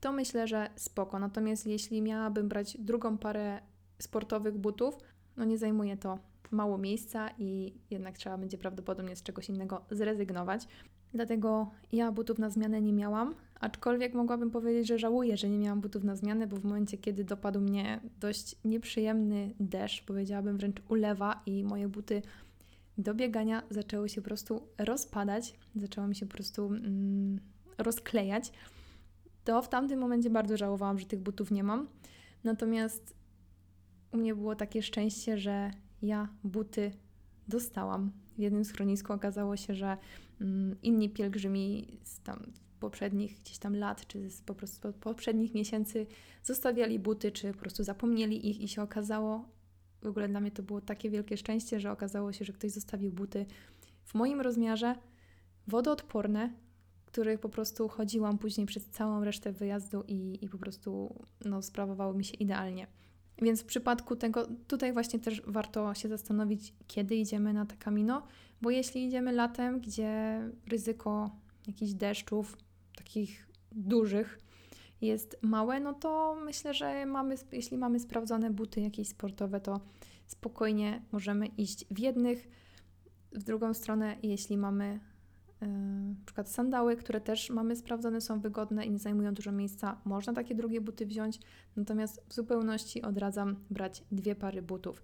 To 0.00 0.12
myślę, 0.12 0.48
że 0.48 0.70
spoko. 0.76 1.18
Natomiast 1.18 1.66
jeśli 1.66 2.02
miałabym 2.02 2.48
brać 2.48 2.76
drugą 2.80 3.18
parę 3.18 3.60
sportowych 3.98 4.58
butów, 4.58 4.98
no 5.36 5.44
nie 5.44 5.58
zajmuje 5.58 5.96
to 5.96 6.18
mało 6.52 6.78
miejsca 6.78 7.28
i 7.38 7.74
jednak 7.90 8.18
trzeba 8.18 8.38
będzie 8.38 8.58
prawdopodobnie 8.58 9.16
z 9.16 9.22
czegoś 9.22 9.48
innego 9.48 9.84
zrezygnować. 9.90 10.68
Dlatego 11.14 11.70
ja 11.92 12.12
butów 12.12 12.38
na 12.38 12.50
zmianę 12.50 12.80
nie 12.80 12.92
miałam, 12.92 13.34
aczkolwiek 13.60 14.14
mogłabym 14.14 14.50
powiedzieć, 14.50 14.88
że 14.88 14.98
żałuję, 14.98 15.36
że 15.36 15.48
nie 15.48 15.58
miałam 15.58 15.80
butów 15.80 16.04
na 16.04 16.16
zmianę, 16.16 16.46
bo 16.46 16.56
w 16.56 16.64
momencie, 16.64 16.98
kiedy 16.98 17.24
dopadł 17.24 17.60
mnie 17.60 18.00
dość 18.20 18.56
nieprzyjemny 18.64 19.54
deszcz, 19.60 20.04
powiedziałabym 20.04 20.56
wręcz 20.56 20.76
ulewa 20.88 21.42
i 21.46 21.64
moje 21.64 21.88
buty 21.88 22.22
do 22.98 23.14
biegania 23.14 23.62
zaczęły 23.70 24.08
się 24.08 24.20
po 24.20 24.24
prostu 24.24 24.68
rozpadać, 24.78 25.54
zaczęło 25.76 26.06
mi 26.06 26.14
się 26.14 26.26
po 26.26 26.32
prostu 26.32 26.66
mm, 26.66 27.40
rozklejać, 27.78 28.52
to 29.44 29.62
w 29.62 29.68
tamtym 29.68 30.00
momencie 30.00 30.30
bardzo 30.30 30.56
żałowałam, 30.56 30.98
że 30.98 31.06
tych 31.06 31.20
butów 31.20 31.50
nie 31.50 31.64
mam. 31.64 31.88
Natomiast 32.44 33.16
u 34.12 34.16
mnie 34.16 34.34
było 34.34 34.56
takie 34.56 34.82
szczęście, 34.82 35.38
że 35.38 35.70
ja 36.02 36.28
buty 36.44 36.92
dostałam. 37.48 38.12
W 38.36 38.38
jednym 38.38 38.64
schronisku 38.64 39.12
okazało 39.12 39.56
się, 39.56 39.74
że 39.74 39.96
mm, 40.40 40.76
inni 40.82 41.10
pielgrzymi 41.10 41.98
z 42.04 42.20
tam 42.20 42.52
poprzednich 42.80 43.40
gdzieś 43.40 43.58
tam 43.58 43.76
lat, 43.76 44.06
czy 44.06 44.30
z 44.30 44.42
po 44.42 44.54
prostu 44.54 44.92
poprzednich 44.92 45.54
miesięcy 45.54 46.06
zostawiali 46.42 46.98
buty, 46.98 47.32
czy 47.32 47.52
po 47.52 47.58
prostu 47.58 47.84
zapomnieli 47.84 48.50
ich 48.50 48.60
i 48.60 48.68
się 48.68 48.82
okazało, 48.82 49.48
w 50.02 50.06
ogóle 50.06 50.28
dla 50.28 50.40
mnie 50.40 50.50
to 50.50 50.62
było 50.62 50.80
takie 50.80 51.10
wielkie 51.10 51.36
szczęście, 51.36 51.80
że 51.80 51.92
okazało 51.92 52.32
się, 52.32 52.44
że 52.44 52.52
ktoś 52.52 52.70
zostawił 52.70 53.12
buty 53.12 53.46
w 54.04 54.14
moim 54.14 54.40
rozmiarze, 54.40 54.94
wodoodporne, 55.66 56.52
których 57.06 57.40
po 57.40 57.48
prostu 57.48 57.88
chodziłam 57.88 58.38
później 58.38 58.66
przez 58.66 58.86
całą 58.86 59.24
resztę 59.24 59.52
wyjazdu 59.52 60.04
i, 60.08 60.38
i 60.44 60.48
po 60.48 60.58
prostu 60.58 61.14
no, 61.44 61.62
sprawowały 61.62 62.16
mi 62.16 62.24
się 62.24 62.34
idealnie. 62.34 62.86
Więc 63.42 63.62
w 63.62 63.64
przypadku 63.64 64.16
tego, 64.16 64.48
tutaj 64.66 64.92
właśnie 64.92 65.18
też 65.18 65.42
warto 65.46 65.94
się 65.94 66.08
zastanowić, 66.08 66.74
kiedy 66.86 67.16
idziemy 67.16 67.52
na 67.52 67.66
te 67.66 67.76
kamino, 67.76 68.22
bo 68.62 68.70
jeśli 68.70 69.06
idziemy 69.06 69.32
latem, 69.32 69.80
gdzie 69.80 70.40
ryzyko 70.66 71.30
jakichś 71.66 71.92
deszczów, 71.92 72.56
takich 72.96 73.48
dużych, 73.72 74.38
jest 75.00 75.38
małe, 75.42 75.80
no 75.80 75.94
to 75.94 76.36
myślę, 76.44 76.74
że 76.74 77.06
mamy, 77.06 77.34
jeśli 77.52 77.78
mamy 77.78 78.00
sprawdzone 78.00 78.50
buty 78.50 78.80
jakieś 78.80 79.08
sportowe, 79.08 79.60
to 79.60 79.80
spokojnie 80.26 81.02
możemy 81.12 81.46
iść 81.46 81.84
w 81.90 81.98
jednych. 81.98 82.48
W 83.32 83.42
drugą 83.42 83.74
stronę, 83.74 84.16
jeśli 84.22 84.56
mamy 84.56 85.00
na 85.60 86.24
przykład 86.24 86.50
sandały, 86.50 86.96
które 86.96 87.20
też 87.20 87.50
mamy 87.50 87.76
sprawdzone, 87.76 88.20
są 88.20 88.40
wygodne 88.40 88.86
i 88.86 88.90
nie 88.90 88.98
zajmują 88.98 89.34
dużo 89.34 89.52
miejsca. 89.52 90.00
Można 90.04 90.32
takie 90.32 90.54
drugie 90.54 90.80
buty 90.80 91.06
wziąć, 91.06 91.40
natomiast 91.76 92.24
w 92.28 92.34
zupełności 92.34 93.02
odradzam 93.02 93.56
brać 93.70 94.04
dwie 94.12 94.34
pary 94.34 94.62
butów. 94.62 95.02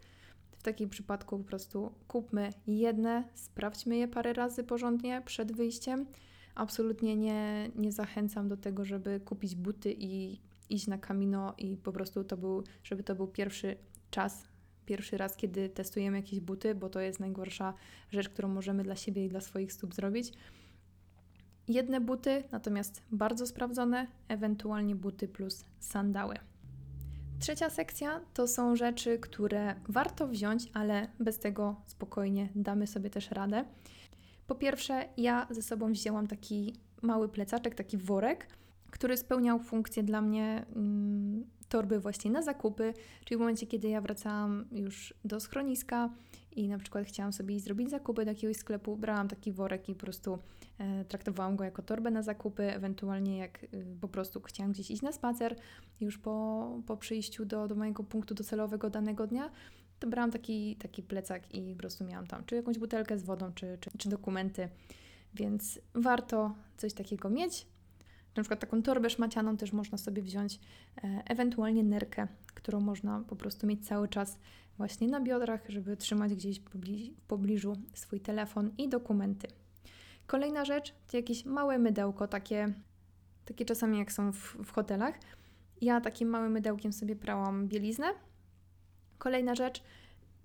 W 0.58 0.62
takim 0.62 0.88
przypadku 0.88 1.38
po 1.38 1.44
prostu 1.44 1.92
kupmy 2.08 2.50
jedne, 2.66 3.24
sprawdźmy 3.34 3.96
je 3.96 4.08
parę 4.08 4.32
razy 4.32 4.64
porządnie 4.64 5.22
przed 5.24 5.52
wyjściem. 5.52 6.06
Absolutnie 6.54 7.16
nie, 7.16 7.70
nie 7.76 7.92
zachęcam 7.92 8.48
do 8.48 8.56
tego, 8.56 8.84
żeby 8.84 9.20
kupić 9.20 9.54
buty 9.54 9.94
i 9.98 10.40
iść 10.70 10.86
na 10.86 10.98
kamino 10.98 11.54
i 11.58 11.76
po 11.76 11.92
prostu 11.92 12.24
to 12.24 12.36
był, 12.36 12.64
żeby 12.84 13.02
to 13.02 13.14
był 13.14 13.26
pierwszy 13.26 13.76
czas, 14.10 14.49
pierwszy 14.90 15.16
raz, 15.16 15.36
kiedy 15.36 15.68
testujemy 15.68 16.16
jakieś 16.16 16.40
buty, 16.40 16.74
bo 16.74 16.88
to 16.88 17.00
jest 17.00 17.20
najgorsza 17.20 17.74
rzecz, 18.10 18.28
którą 18.28 18.48
możemy 18.48 18.82
dla 18.82 18.96
siebie 18.96 19.24
i 19.24 19.28
dla 19.28 19.40
swoich 19.40 19.72
stóp 19.72 19.94
zrobić. 19.94 20.32
Jedne 21.68 22.00
buty, 22.00 22.44
natomiast 22.52 23.02
bardzo 23.12 23.46
sprawdzone, 23.46 24.06
ewentualnie 24.28 24.94
buty 24.94 25.28
plus 25.28 25.64
sandały. 25.78 26.34
Trzecia 27.38 27.70
sekcja 27.70 28.20
to 28.34 28.48
są 28.48 28.76
rzeczy, 28.76 29.18
które 29.18 29.74
warto 29.88 30.28
wziąć, 30.28 30.70
ale 30.74 31.08
bez 31.20 31.38
tego 31.38 31.76
spokojnie 31.86 32.48
damy 32.54 32.86
sobie 32.86 33.10
też 33.10 33.30
radę. 33.30 33.64
Po 34.46 34.54
pierwsze, 34.54 35.08
ja 35.16 35.46
ze 35.50 35.62
sobą 35.62 35.92
wzięłam 35.92 36.26
taki 36.26 36.74
mały 37.02 37.28
plecaczek, 37.28 37.74
taki 37.74 37.96
worek, 37.96 38.46
który 38.90 39.16
spełniał 39.16 39.58
funkcję 39.58 40.02
dla 40.02 40.20
mnie 40.20 40.66
mm, 40.76 41.44
torby 41.70 42.00
właśnie 42.00 42.30
na 42.30 42.42
zakupy, 42.42 42.94
czyli 43.24 43.36
w 43.36 43.40
momencie, 43.40 43.66
kiedy 43.66 43.88
ja 43.88 44.00
wracałam 44.00 44.64
już 44.72 45.14
do 45.24 45.40
schroniska 45.40 46.10
i 46.52 46.68
na 46.68 46.78
przykład 46.78 47.06
chciałam 47.06 47.32
sobie 47.32 47.60
zrobić 47.60 47.90
zakupy 47.90 48.24
do 48.24 48.30
jakiegoś 48.30 48.56
sklepu, 48.56 48.96
brałam 48.96 49.28
taki 49.28 49.52
worek 49.52 49.88
i 49.88 49.94
po 49.94 50.00
prostu 50.00 50.38
e, 50.78 51.04
traktowałam 51.04 51.56
go 51.56 51.64
jako 51.64 51.82
torbę 51.82 52.10
na 52.10 52.22
zakupy, 52.22 52.62
ewentualnie 52.62 53.38
jak 53.38 53.64
e, 53.64 53.68
po 54.00 54.08
prostu 54.08 54.40
chciałam 54.40 54.72
gdzieś 54.72 54.90
iść 54.90 55.02
na 55.02 55.12
spacer 55.12 55.56
już 56.00 56.18
po, 56.18 56.82
po 56.86 56.96
przyjściu 56.96 57.44
do, 57.44 57.68
do 57.68 57.74
mojego 57.74 58.04
punktu 58.04 58.34
docelowego 58.34 58.90
danego 58.90 59.26
dnia, 59.26 59.50
to 59.98 60.08
brałam 60.08 60.30
taki, 60.30 60.76
taki 60.76 61.02
plecak 61.02 61.54
i 61.54 61.72
po 61.72 61.78
prostu 61.78 62.04
miałam 62.04 62.26
tam 62.26 62.44
czy 62.44 62.54
jakąś 62.54 62.78
butelkę 62.78 63.18
z 63.18 63.22
wodą, 63.22 63.52
czy, 63.54 63.78
czy, 63.80 63.90
czy 63.98 64.08
dokumenty, 64.08 64.68
więc 65.34 65.80
warto 65.94 66.54
coś 66.76 66.94
takiego 66.94 67.30
mieć. 67.30 67.66
Na 68.36 68.42
przykład 68.42 68.60
taką 68.60 68.82
torbę 68.82 69.10
szmacianą 69.10 69.56
też 69.56 69.72
można 69.72 69.98
sobie 69.98 70.22
wziąć, 70.22 70.60
e, 71.04 71.22
ewentualnie 71.26 71.84
nerkę, 71.84 72.28
którą 72.54 72.80
można 72.80 73.24
po 73.28 73.36
prostu 73.36 73.66
mieć 73.66 73.86
cały 73.86 74.08
czas 74.08 74.38
właśnie 74.78 75.08
na 75.08 75.20
biodrach, 75.20 75.60
żeby 75.68 75.96
trzymać 75.96 76.34
gdzieś 76.34 76.60
w 76.60 77.20
pobliżu 77.26 77.76
swój 77.94 78.20
telefon 78.20 78.70
i 78.78 78.88
dokumenty. 78.88 79.48
Kolejna 80.26 80.64
rzecz 80.64 80.94
to 81.08 81.16
jakieś 81.16 81.44
małe 81.44 81.78
mydełko, 81.78 82.28
takie, 82.28 82.72
takie 83.44 83.64
czasami 83.64 83.98
jak 83.98 84.12
są 84.12 84.32
w, 84.32 84.56
w 84.64 84.72
hotelach. 84.72 85.14
Ja 85.80 86.00
takim 86.00 86.28
małym 86.28 86.52
mydełkiem 86.52 86.92
sobie 86.92 87.16
prałam 87.16 87.68
bieliznę. 87.68 88.06
Kolejna 89.18 89.54
rzecz 89.54 89.82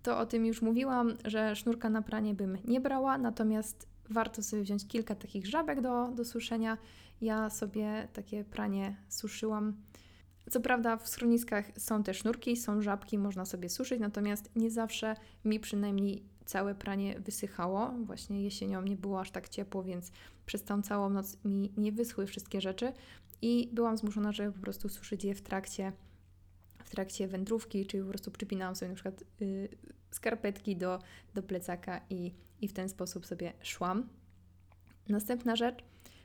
to 0.04 0.20
o 0.20 0.26
tym 0.26 0.46
już 0.46 0.62
mówiłam, 0.62 1.14
że 1.26 1.56
sznurka 1.56 1.90
na 1.90 2.02
pranie 2.02 2.34
bym 2.34 2.58
nie 2.66 2.82
brała, 2.82 3.18
natomiast 3.18 3.95
warto 4.10 4.44
sobie 4.44 4.64
wziąć 4.64 4.88
kilka 4.88 5.16
takich 5.16 5.48
żabek 5.48 5.82
do, 5.82 6.08
do 6.08 6.26
suszenia. 6.26 6.78
Ja 7.22 7.50
sobie 7.50 8.08
takie 8.14 8.44
pranie 8.44 8.96
suszyłam. 9.10 9.74
Co 10.50 10.62
prawda 10.62 10.98
w 10.98 11.08
schroniskach 11.08 11.66
są 11.78 12.04
te 12.04 12.14
sznurki, 12.14 12.58
są 12.58 12.82
żabki, 12.82 13.18
można 13.18 13.46
sobie 13.46 13.70
suszyć, 13.70 14.00
natomiast 14.00 14.56
nie 14.56 14.72
zawsze 14.72 15.16
mi 15.46 15.60
przynajmniej 15.60 16.24
całe 16.46 16.76
pranie 16.76 17.20
wysychało. 17.20 17.92
Właśnie 18.06 18.44
jesienią 18.44 18.82
nie 18.82 18.96
było 18.96 19.20
aż 19.20 19.32
tak 19.32 19.50
ciepło, 19.50 19.84
więc 19.84 20.12
przez 20.46 20.64
tą 20.64 20.82
całą 20.82 21.10
noc 21.10 21.38
mi 21.46 21.74
nie 21.78 21.92
wyschły 21.92 22.28
wszystkie 22.28 22.62
rzeczy 22.62 22.94
i 23.42 23.70
byłam 23.74 23.98
zmuszona, 23.98 24.32
żeby 24.32 24.52
po 24.52 24.60
prostu 24.60 24.90
suszyć 24.90 25.24
je 25.24 25.36
w 25.36 25.42
trakcie, 25.42 25.92
w 26.84 26.90
trakcie 26.90 27.28
wędrówki, 27.28 27.86
czyli 27.86 28.04
po 28.04 28.10
prostu 28.10 28.32
przypinałam 28.32 28.76
sobie 28.76 28.90
na 28.90 28.96
przykład 28.96 29.24
yy, 29.40 29.70
skarpetki 30.16 30.76
do, 30.76 31.00
do 31.34 31.44
plecaka 31.44 32.02
i, 32.10 32.34
i 32.62 32.68
w 32.68 32.74
ten 32.74 32.90
sposób 32.90 33.26
sobie 33.26 33.54
szłam. 33.62 34.10
Następna 35.10 35.56
rzecz, 35.56 35.84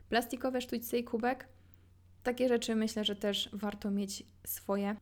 plastikowe 0.08 0.60
sztućce 0.60 0.98
i 0.98 1.04
kubek. 1.04 1.48
Takie 2.22 2.48
rzeczy 2.48 2.76
myślę, 2.76 3.04
że 3.04 3.16
też 3.16 3.50
warto 3.52 3.90
mieć 3.90 4.22
swoje. 4.46 4.96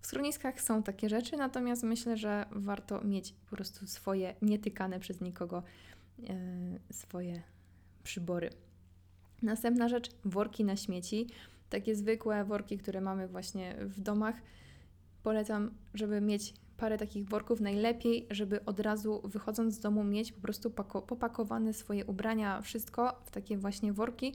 W 0.00 0.06
schroniskach 0.06 0.60
są 0.60 0.82
takie 0.82 1.08
rzeczy, 1.08 1.36
natomiast 1.36 1.82
myślę, 1.82 2.16
że 2.16 2.46
warto 2.50 3.00
mieć 3.04 3.32
po 3.32 3.56
prostu 3.56 3.86
swoje 3.86 4.34
nietykane 4.42 5.00
przez 5.00 5.20
nikogo 5.20 5.62
yy, 6.18 6.28
swoje 6.90 7.42
przybory. 8.02 8.50
Następna 9.42 9.88
rzecz, 9.88 10.10
worki 10.24 10.64
na 10.64 10.76
śmieci. 10.76 11.26
Takie 11.70 11.94
zwykłe 11.94 12.44
worki, 12.44 12.78
które 12.78 13.00
mamy 13.00 13.28
właśnie 13.28 13.76
w 13.80 14.00
domach. 14.00 14.36
Polecam, 15.22 15.70
żeby 15.94 16.20
mieć 16.20 16.54
parę 16.76 16.98
takich 16.98 17.28
worków. 17.28 17.60
Najlepiej, 17.60 18.26
żeby 18.30 18.64
od 18.64 18.80
razu 18.80 19.20
wychodząc 19.24 19.74
z 19.74 19.80
domu 19.80 20.04
mieć 20.04 20.32
po 20.32 20.40
prostu 20.40 20.70
popakowane 21.06 21.72
swoje 21.72 22.04
ubrania, 22.04 22.62
wszystko 22.62 23.22
w 23.24 23.30
takie 23.30 23.58
właśnie 23.58 23.92
worki. 23.92 24.34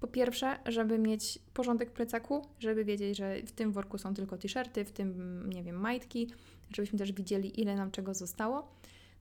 Po 0.00 0.06
pierwsze, 0.06 0.58
żeby 0.66 0.98
mieć 0.98 1.38
porządek 1.54 1.90
plecaku, 1.90 2.42
żeby 2.58 2.84
wiedzieć, 2.84 3.16
że 3.16 3.42
w 3.42 3.52
tym 3.52 3.72
worku 3.72 3.98
są 3.98 4.14
tylko 4.14 4.38
t-shirty, 4.38 4.84
w 4.84 4.92
tym, 4.92 5.42
nie 5.54 5.62
wiem, 5.62 5.76
majtki, 5.76 6.30
żebyśmy 6.70 6.98
też 6.98 7.12
widzieli, 7.12 7.60
ile 7.60 7.76
nam 7.76 7.90
czego 7.90 8.14
zostało. 8.14 8.68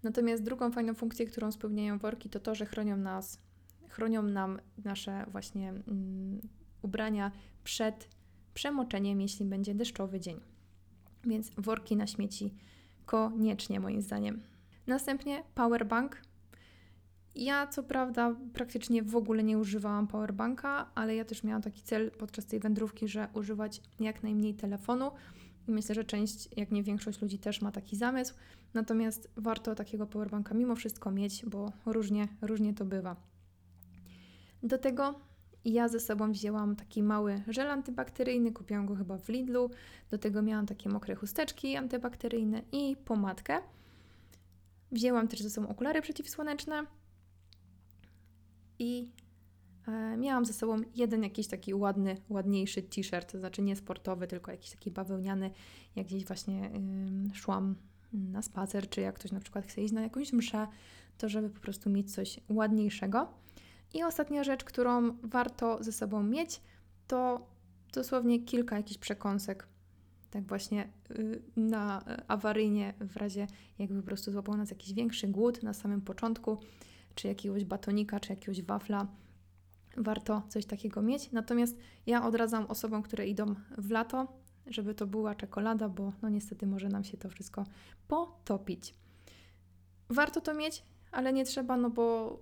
Natomiast 0.03 0.43
drugą 0.43 0.71
fajną 0.71 0.93
funkcję, 0.93 1.25
którą 1.25 1.51
spełniają 1.51 1.97
worki, 1.97 2.29
to 2.29 2.39
to, 2.39 2.55
że 2.55 2.65
chronią 2.65 2.97
nas 2.97 3.39
chronią 3.95 4.21
nam 4.21 4.59
nasze 4.83 5.25
właśnie 5.31 5.69
mm, 5.69 6.41
ubrania 6.81 7.31
przed 7.63 8.09
przemoczeniem, 8.53 9.21
jeśli 9.21 9.45
będzie 9.45 9.75
deszczowy 9.75 10.19
dzień. 10.19 10.54
Więc 11.25 11.51
worki 11.57 11.95
na 11.95 12.07
śmieci 12.07 12.53
koniecznie 13.05 13.79
moim 13.79 14.01
zdaniem. 14.01 14.41
Następnie 14.87 15.43
powerbank. 15.55 16.21
Ja 17.35 17.67
co 17.67 17.83
prawda 17.83 18.35
praktycznie 18.53 19.03
w 19.03 19.15
ogóle 19.15 19.43
nie 19.43 19.57
używałam 19.57 20.07
powerbanka, 20.07 20.91
ale 20.95 21.15
ja 21.15 21.25
też 21.25 21.43
miałam 21.43 21.61
taki 21.61 21.81
cel 21.81 22.11
podczas 22.11 22.45
tej 22.45 22.59
wędrówki, 22.59 23.07
że 23.07 23.27
używać 23.33 23.81
jak 23.99 24.23
najmniej 24.23 24.53
telefonu. 24.53 25.11
I 25.67 25.71
myślę, 25.71 25.95
że 25.95 26.03
część, 26.03 26.49
jak 26.57 26.71
nie 26.71 26.83
większość 26.83 27.21
ludzi 27.21 27.39
też 27.39 27.61
ma 27.61 27.71
taki 27.71 27.95
zamysł. 27.95 28.33
Natomiast 28.73 29.29
warto 29.37 29.75
takiego 29.75 30.07
powerbanka 30.07 30.53
mimo 30.53 30.75
wszystko 30.75 31.11
mieć, 31.11 31.45
bo 31.45 31.71
różnie, 31.85 32.27
różnie 32.41 32.73
to 32.73 32.85
bywa. 32.85 33.15
Do 34.63 34.77
tego 34.77 35.19
ja 35.65 35.87
ze 35.87 35.99
sobą 35.99 36.31
wzięłam 36.31 36.75
taki 36.75 37.03
mały 37.03 37.43
żel 37.47 37.71
antybakteryjny, 37.71 38.51
kupiłam 38.51 38.85
go 38.85 38.95
chyba 38.95 39.17
w 39.17 39.29
Lidlu. 39.29 39.69
Do 40.09 40.17
tego 40.17 40.41
miałam 40.41 40.65
takie 40.65 40.89
mokre 40.89 41.15
chusteczki 41.15 41.75
antybakteryjne 41.75 42.61
i 42.71 42.95
pomadkę. 43.05 43.61
Wzięłam 44.91 45.27
też 45.27 45.41
ze 45.41 45.49
sobą 45.49 45.67
okulary 45.67 46.01
przeciwsłoneczne 46.01 46.85
i 48.79 49.09
e, 49.87 50.17
miałam 50.17 50.45
ze 50.45 50.53
sobą 50.53 50.81
jeden 50.95 51.23
jakiś 51.23 51.47
taki 51.47 51.73
ładny, 51.73 52.17
ładniejszy 52.29 52.81
t-shirt, 52.81 53.31
to 53.31 53.39
znaczy 53.39 53.61
nie 53.61 53.75
sportowy, 53.75 54.27
tylko 54.27 54.51
jakiś 54.51 54.71
taki 54.71 54.91
bawełniany, 54.91 55.51
jak 55.95 56.07
gdzieś 56.07 56.25
właśnie 56.25 56.71
y, 57.31 57.35
szłam 57.35 57.75
na 58.13 58.41
spacer, 58.41 58.89
czy 58.89 59.01
jak 59.01 59.15
ktoś 59.15 59.31
na 59.31 59.39
przykład 59.39 59.65
chce 59.65 59.81
iść 59.81 59.93
na 59.93 60.01
jakąś 60.01 60.33
mszę, 60.33 60.67
to 61.17 61.29
żeby 61.29 61.49
po 61.49 61.59
prostu 61.59 61.89
mieć 61.89 62.13
coś 62.13 62.39
ładniejszego. 62.49 63.44
I 63.93 64.03
ostatnia 64.03 64.43
rzecz, 64.43 64.63
którą 64.63 65.17
warto 65.23 65.83
ze 65.83 65.91
sobą 65.91 66.23
mieć, 66.23 66.61
to 67.07 67.47
dosłownie 67.93 68.39
kilka 68.39 68.77
jakichś 68.77 68.97
przekąsek. 68.97 69.67
Tak 70.31 70.43
właśnie 70.43 70.89
y, 71.11 71.41
na 71.55 72.01
y, 72.01 72.27
awaryjnie, 72.27 72.93
w 72.99 73.17
razie 73.17 73.47
jakby 73.79 74.01
po 74.01 74.07
prostu 74.07 74.31
złapał 74.31 74.57
nas 74.57 74.69
jakiś 74.69 74.93
większy 74.93 75.27
głód 75.27 75.63
na 75.63 75.73
samym 75.73 76.01
początku, 76.01 76.57
czy 77.15 77.27
jakiegoś 77.27 77.65
batonika, 77.65 78.19
czy 78.19 78.33
jakiegoś 78.33 78.61
wafla. 78.61 79.07
Warto 79.97 80.41
coś 80.49 80.65
takiego 80.65 81.01
mieć. 81.01 81.31
Natomiast 81.31 81.77
ja 82.05 82.25
odradzam 82.25 82.65
osobom, 82.65 83.03
które 83.03 83.27
idą 83.27 83.55
w 83.77 83.91
lato, 83.91 84.27
żeby 84.67 84.95
to 84.95 85.07
była 85.07 85.35
czekolada, 85.35 85.89
bo 85.89 86.13
no 86.21 86.29
niestety 86.29 86.67
może 86.67 86.89
nam 86.89 87.03
się 87.03 87.17
to 87.17 87.29
wszystko 87.29 87.63
potopić. 88.07 88.93
Warto 90.09 90.41
to 90.41 90.53
mieć, 90.53 90.83
ale 91.11 91.33
nie 91.33 91.45
trzeba, 91.45 91.77
no 91.77 91.89
bo 91.89 92.39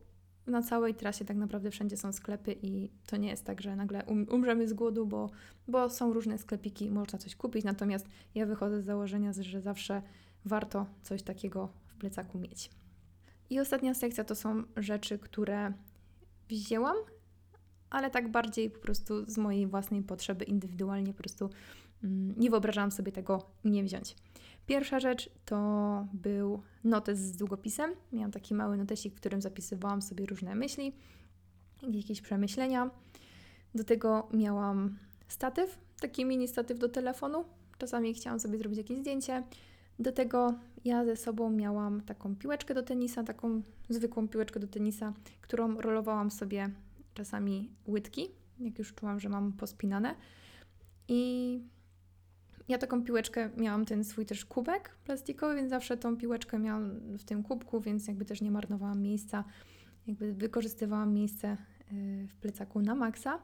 na 0.47 0.62
całej 0.62 0.95
trasie 0.95 1.25
tak 1.25 1.38
naprawdę 1.38 1.71
wszędzie 1.71 1.97
są 1.97 2.13
sklepy 2.13 2.56
i 2.62 2.89
to 3.06 3.17
nie 3.17 3.29
jest 3.29 3.45
tak, 3.45 3.62
że 3.62 3.75
nagle 3.75 4.06
um, 4.06 4.25
umrzemy 4.32 4.67
z 4.67 4.73
głodu, 4.73 5.06
bo, 5.06 5.29
bo 5.67 5.89
są 5.89 6.13
różne 6.13 6.38
sklepiki, 6.38 6.91
można 6.91 7.19
coś 7.19 7.36
kupić. 7.36 7.63
Natomiast 7.63 8.08
ja 8.36 8.45
wychodzę 8.45 8.82
z 8.82 8.86
założenia, 8.86 9.32
że 9.39 9.62
zawsze 9.62 10.01
warto 10.45 10.86
coś 11.01 11.23
takiego 11.23 11.69
w 11.88 11.95
plecaku 11.95 12.39
mieć. 12.39 12.69
I 13.49 13.60
ostatnia 13.60 13.93
sekcja 13.93 14.23
to 14.23 14.36
są 14.36 14.63
rzeczy, 14.77 15.19
które 15.19 15.73
wzięłam, 16.49 16.95
ale 17.89 18.10
tak 18.10 18.32
bardziej 18.32 18.69
po 18.69 18.79
prostu 18.79 19.25
z 19.25 19.38
mojej 19.38 19.67
własnej 19.67 20.01
potrzeby 20.01 20.45
indywidualnie, 20.45 21.13
po 21.13 21.17
prostu 21.17 21.49
mm, 22.03 22.34
nie 22.38 22.49
wyobrażałam 22.49 22.91
sobie 22.91 23.12
tego 23.12 23.45
nie 23.65 23.84
wziąć. 23.84 24.15
Pierwsza 24.65 24.99
rzecz 24.99 25.30
to 25.45 26.08
był 26.13 26.62
notes 26.84 27.19
z 27.19 27.38
długopisem. 27.38 27.91
Miałam 28.12 28.32
taki 28.32 28.54
mały 28.54 28.78
notesik, 28.78 29.13
w 29.13 29.17
którym 29.17 29.41
zapisywałam 29.41 30.02
sobie 30.02 30.26
różne 30.26 30.56
myśli, 30.56 30.93
jakieś 31.91 32.21
przemyślenia. 32.21 32.89
Do 33.76 33.84
tego 33.84 34.28
miałam 34.34 34.97
statyw, 35.28 35.78
taki 36.02 36.26
mini 36.26 36.47
statyw 36.47 36.80
do 36.80 36.89
telefonu. 36.89 37.45
Czasami 37.78 38.13
chciałam 38.13 38.39
sobie 38.39 38.58
zrobić 38.58 38.78
jakieś 38.78 38.97
zdjęcie. 38.97 39.43
Do 39.99 40.12
tego 40.12 40.54
ja 40.86 41.06
ze 41.06 41.15
sobą 41.15 41.49
miałam 41.49 42.02
taką 42.02 42.36
piłeczkę 42.36 42.73
do 42.73 42.84
tenisa, 42.84 43.23
taką 43.23 43.62
zwykłą 43.89 44.28
piłeczkę 44.28 44.60
do 44.60 44.67
tenisa, 44.67 45.13
którą 45.41 45.82
rolowałam 45.82 46.32
sobie 46.32 46.69
czasami 47.13 47.71
łydki, 47.88 48.28
jak 48.60 48.80
już 48.80 48.93
czułam, 48.93 49.19
że 49.19 49.30
mam 49.30 49.54
pospinane. 49.54 50.15
I 51.08 51.62
ja 52.67 52.78
taką 52.78 53.04
piłeczkę 53.04 53.49
miałam 53.58 53.86
ten 53.86 54.04
swój 54.04 54.26
też 54.26 54.45
kubek 54.45 54.95
plastikowy, 55.06 55.56
więc 55.56 55.69
zawsze 55.69 55.97
tą 55.97 56.17
piłeczkę 56.17 56.60
miałam 56.60 56.99
w 57.17 57.23
tym 57.23 57.43
kubku, 57.43 57.82
więc 57.82 58.08
jakby 58.08 58.26
też 58.26 58.41
nie 58.41 58.52
marnowałam 58.52 59.02
miejsca, 59.02 59.43
jakby 60.08 60.34
wykorzystywałam 60.34 61.13
miejsce 61.13 61.58
y, 61.91 62.28
w 62.28 62.36
plecaku 62.36 62.82
na 62.82 62.95
maksa. 62.95 63.39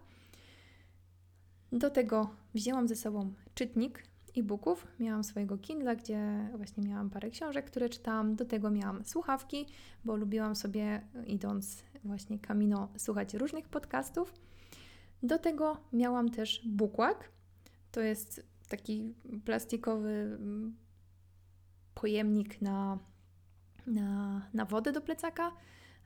Do 1.72 1.90
tego 1.90 2.30
wzięłam 2.54 2.88
ze 2.88 2.96
sobą 2.96 3.34
czytnik 3.54 4.04
e-booków. 4.38 4.88
Miałam 5.00 5.24
swojego 5.24 5.58
Kindle, 5.58 5.96
gdzie 5.96 6.50
właśnie 6.58 6.84
miałam 6.84 7.10
parę 7.10 7.30
książek, 7.30 7.66
które 7.66 7.90
czytałam. 7.90 8.36
Do 8.36 8.46
tego 8.46 8.72
miałam 8.72 9.06
słuchawki, 9.06 9.66
bo 10.06 10.16
lubiłam 10.16 10.56
sobie 10.56 11.02
idąc 11.28 11.84
właśnie 12.04 12.40
kamino 12.40 12.90
słuchać 12.98 13.34
różnych 13.34 13.70
podcastów. 13.70 14.34
Do 15.24 15.40
tego 15.40 15.78
miałam 15.94 16.30
też 16.30 16.62
bukłak. 16.68 17.30
To 17.92 18.02
jest 18.02 18.49
taki 18.70 19.14
plastikowy 19.46 20.10
mm, 20.10 20.76
pojemnik 21.96 22.62
na, 22.62 23.00
na, 23.88 24.42
na 24.54 24.66
wodę 24.66 24.92
do 24.92 25.02
plecaka. 25.02 25.52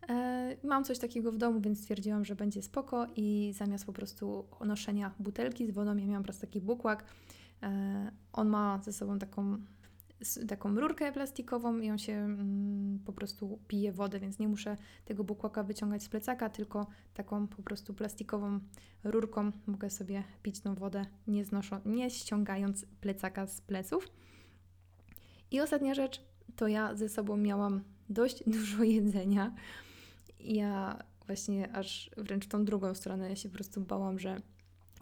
E, 0.09 0.57
mam 0.63 0.83
coś 0.83 0.99
takiego 0.99 1.31
w 1.31 1.37
domu, 1.37 1.61
więc 1.61 1.79
stwierdziłam, 1.79 2.25
że 2.25 2.35
będzie 2.35 2.61
spoko 2.61 3.07
i 3.15 3.53
zamiast 3.55 3.85
po 3.85 3.93
prostu 3.93 4.45
noszenia 4.65 5.11
butelki 5.19 5.67
z 5.67 5.71
wodą, 5.71 5.97
ja 5.97 6.05
miałam 6.05 6.23
po 6.23 6.27
prostu 6.27 6.41
taki 6.41 6.61
bukłak. 6.61 7.05
E, 7.63 8.11
on 8.33 8.49
ma 8.49 8.79
ze 8.83 8.93
sobą 8.93 9.19
taką 9.19 9.57
taką 10.47 10.79
rurkę 10.79 11.11
plastikową 11.11 11.79
i 11.79 11.91
on 11.91 11.97
się 11.97 12.13
mm, 12.13 12.99
po 13.05 13.13
prostu 13.13 13.59
pije 13.67 13.91
wodę, 13.91 14.19
więc 14.19 14.39
nie 14.39 14.47
muszę 14.47 14.77
tego 15.05 15.23
bukłaka 15.23 15.63
wyciągać 15.63 16.03
z 16.03 16.09
plecaka, 16.09 16.49
tylko 16.49 16.87
taką 17.13 17.47
po 17.47 17.63
prostu 17.63 17.93
plastikową 17.93 18.59
rurką 19.03 19.51
mogę 19.65 19.89
sobie 19.89 20.23
pić 20.43 20.59
tą 20.59 20.75
wodę, 20.75 21.05
nie, 21.27 21.45
znoszą, 21.45 21.79
nie 21.85 22.09
ściągając 22.09 22.85
plecaka 23.01 23.47
z 23.47 23.61
pleców. 23.61 24.07
I 25.51 25.61
ostatnia 25.61 25.93
rzecz, 25.93 26.21
to 26.55 26.67
ja 26.67 26.95
ze 26.95 27.09
sobą 27.09 27.37
miałam 27.37 27.83
dość 28.09 28.43
dużo 28.59 28.83
jedzenia. 28.83 29.55
Ja 30.39 31.03
właśnie 31.25 31.71
aż 31.75 32.11
wręcz 32.17 32.47
tą 32.47 32.65
drugą 32.65 32.95
stronę 32.95 33.29
ja 33.29 33.35
się 33.35 33.49
po 33.49 33.55
prostu 33.55 33.81
bałam, 33.81 34.19
że 34.19 34.41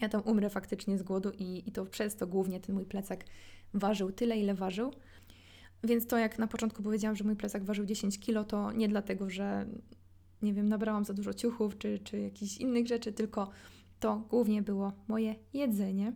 ja 0.01 0.09
tam 0.09 0.21
umrę 0.25 0.49
faktycznie 0.49 0.97
z 0.97 1.03
głodu 1.03 1.31
i, 1.39 1.63
i 1.69 1.71
to 1.71 1.85
przez 1.85 2.15
to 2.15 2.27
głównie 2.27 2.59
ten 2.59 2.75
mój 2.75 2.85
plecak 2.85 3.25
ważył 3.73 4.11
tyle, 4.11 4.37
ile 4.37 4.53
ważył. 4.53 4.91
Więc 5.83 6.07
to 6.07 6.17
jak 6.17 6.39
na 6.39 6.47
początku 6.47 6.83
powiedziałam, 6.83 7.15
że 7.15 7.23
mój 7.23 7.35
plecak 7.35 7.63
ważył 7.63 7.85
10 7.85 8.19
kg, 8.19 8.49
to 8.49 8.71
nie 8.71 8.87
dlatego, 8.87 9.29
że 9.29 9.65
nie 10.41 10.53
wiem, 10.53 10.69
nabrałam 10.69 11.05
za 11.05 11.13
dużo 11.13 11.33
ciuchów 11.33 11.77
czy, 11.77 11.99
czy 11.99 12.19
jakichś 12.19 12.57
innych 12.57 12.87
rzeczy, 12.87 13.11
tylko 13.11 13.49
to 13.99 14.23
głównie 14.29 14.61
było 14.61 14.93
moje 15.07 15.35
jedzenie. 15.53 16.13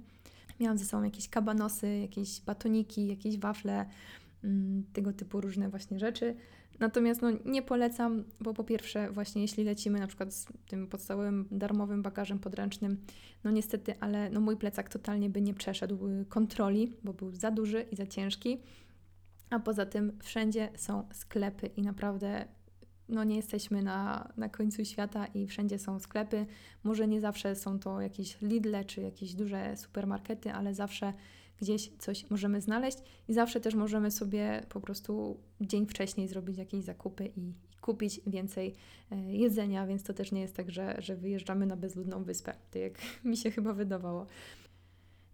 Miałam 0.60 0.78
ze 0.78 0.86
sobą 0.86 1.04
jakieś 1.04 1.30
kabanosy, 1.30 1.97
jakieś 1.97 2.41
batoniki, 2.41 3.08
jakieś 3.08 3.38
wafle, 3.38 3.86
mm, 4.43 4.84
tego 4.93 5.13
typu 5.13 5.41
różne 5.41 5.69
właśnie 5.69 5.99
rzeczy. 5.99 6.36
Natomiast 6.80 7.21
no, 7.21 7.28
nie 7.45 7.62
polecam, 7.62 8.23
bo 8.41 8.54
po 8.54 8.63
pierwsze 8.63 9.12
właśnie 9.12 9.41
jeśli 9.41 9.63
lecimy 9.63 9.99
na 9.99 10.08
przykład 10.08 10.34
z 10.34 10.47
tym 10.67 10.88
podstawowym 10.88 11.47
darmowym 11.51 12.01
bagażem 12.01 12.39
podręcznym, 12.39 12.97
no 13.43 13.51
niestety, 13.51 13.93
ale 13.99 14.30
no, 14.30 14.39
mój 14.39 14.58
plecak 14.58 14.89
totalnie 14.89 15.30
by 15.30 15.41
nie 15.41 15.54
przeszedł 15.54 16.08
y, 16.08 16.25
kontroli, 16.30 16.93
bo 17.04 17.13
był 17.13 17.36
za 17.36 17.51
duży 17.51 17.86
i 17.91 17.95
za 17.95 18.08
ciężki. 18.08 18.58
A 19.49 19.60
poza 19.60 19.86
tym 19.86 20.19
wszędzie 20.23 20.69
są 20.75 21.08
sklepy 21.13 21.67
i 21.67 21.81
naprawdę 21.81 22.45
no 23.10 23.23
nie 23.23 23.36
jesteśmy 23.36 23.81
na, 23.81 24.31
na 24.38 24.49
końcu 24.49 24.86
świata 24.86 25.25
i 25.25 25.47
wszędzie 25.47 25.79
są 25.79 25.99
sklepy. 25.99 26.45
Może 26.84 27.08
nie 27.08 27.21
zawsze 27.21 27.55
są 27.55 27.79
to 27.79 28.01
jakieś 28.01 28.41
Lidle 28.41 28.86
czy 28.86 29.01
jakieś 29.01 29.34
duże 29.34 29.77
supermarkety, 29.77 30.53
ale 30.53 30.73
zawsze 30.73 31.13
gdzieś 31.62 31.91
coś 31.99 32.29
możemy 32.29 32.62
znaleźć 32.62 32.97
i 33.27 33.34
zawsze 33.34 33.60
też 33.60 33.75
możemy 33.75 34.12
sobie 34.12 34.63
po 34.69 34.79
prostu 34.81 35.39
dzień 35.62 35.88
wcześniej 35.88 36.27
zrobić 36.27 36.58
jakieś 36.58 36.84
zakupy 36.84 37.25
i, 37.25 37.39
i 37.71 37.77
kupić 37.81 38.21
więcej 38.27 38.75
e, 39.12 39.36
jedzenia, 39.36 39.88
więc 39.88 40.03
to 40.03 40.13
też 40.13 40.31
nie 40.31 40.41
jest 40.41 40.55
tak, 40.55 40.71
że, 40.71 40.95
że 40.99 41.15
wyjeżdżamy 41.15 41.65
na 41.65 41.75
bezludną 41.75 42.23
wyspę, 42.23 42.53
tak 42.71 42.81
jak 42.81 42.93
mi 43.23 43.38
się 43.38 43.51
chyba 43.51 43.73
wydawało. 43.73 44.25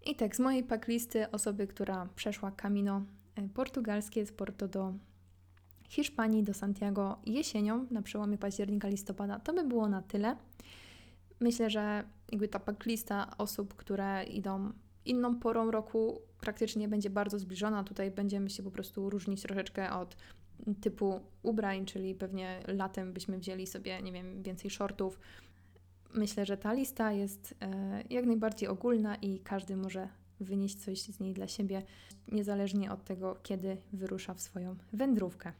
I 0.06 0.16
tak, 0.16 0.36
z 0.36 0.40
mojej 0.40 0.64
paklisty 0.64 1.32
osoby, 1.32 1.68
która 1.68 2.10
przeszła 2.16 2.52
Camino 2.52 3.02
portugalskie 3.54 4.26
z 4.26 4.32
Porto 4.32 4.68
do 4.68 4.94
Hiszpanii, 5.90 6.44
do 6.44 6.54
Santiago 6.54 7.18
jesienią, 7.26 7.88
na 7.92 8.02
przełomie 8.02 8.38
października, 8.38 8.88
listopada, 8.88 9.40
to 9.40 9.54
by 9.54 9.64
było 9.64 9.90
na 9.90 10.02
tyle. 10.02 10.36
Myślę, 11.40 11.70
że 11.70 12.04
jakby 12.32 12.48
ta 12.48 12.60
paklista 12.60 13.38
osób, 13.38 13.76
które 13.76 14.24
idą 14.24 14.72
inną 15.06 15.40
porą 15.40 15.72
roku, 15.72 16.22
praktycznie 16.40 16.88
będzie 16.88 17.10
bardzo 17.10 17.40
zbliżona. 17.40 17.84
Tutaj 17.84 18.12
będziemy 18.12 18.50
się 18.50 18.64
po 18.64 18.72
prostu 18.72 19.10
różnić 19.10 19.42
troszeczkę 19.42 19.92
od 19.92 20.16
typu 20.82 21.20
ubrań, 21.44 21.86
czyli 21.86 22.16
pewnie 22.16 22.60
latem 22.68 23.14
byśmy 23.14 23.38
wzięli 23.38 23.68
sobie, 23.68 24.02
nie 24.02 24.12
wiem, 24.12 24.44
więcej 24.44 24.72
shortów. 24.72 25.20
Myślę, 26.14 26.46
że 26.46 26.58
ta 26.58 26.74
lista 26.74 27.12
jest 27.12 27.56
e, 27.62 28.04
jak 28.10 28.26
najbardziej 28.26 28.70
ogólna 28.70 29.16
i 29.16 29.40
każdy 29.40 29.76
może 29.76 30.10
wynieść 30.42 30.76
coś 30.76 31.02
z 31.02 31.20
niej 31.20 31.34
dla 31.34 31.48
siebie, 31.48 31.84
niezależnie 32.32 32.92
od 32.92 33.06
tego, 33.06 33.38
kiedy 33.44 33.78
wyrusza 33.94 34.34
w 34.34 34.42
swoją 34.42 34.76
wędrówkę. 34.94 35.54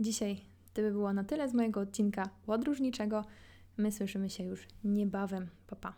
Dzisiaj 0.00 0.40
to 0.74 0.82
by 0.82 0.90
było 0.90 1.12
na 1.12 1.24
tyle 1.24 1.48
z 1.48 1.54
mojego 1.54 1.80
odcinka 1.80 2.30
podróżniczego. 2.46 3.24
My 3.76 3.92
słyszymy 3.92 4.30
się 4.30 4.44
już 4.44 4.68
niebawem. 4.84 5.48
Pa, 5.66 5.76
pa. 5.76 5.94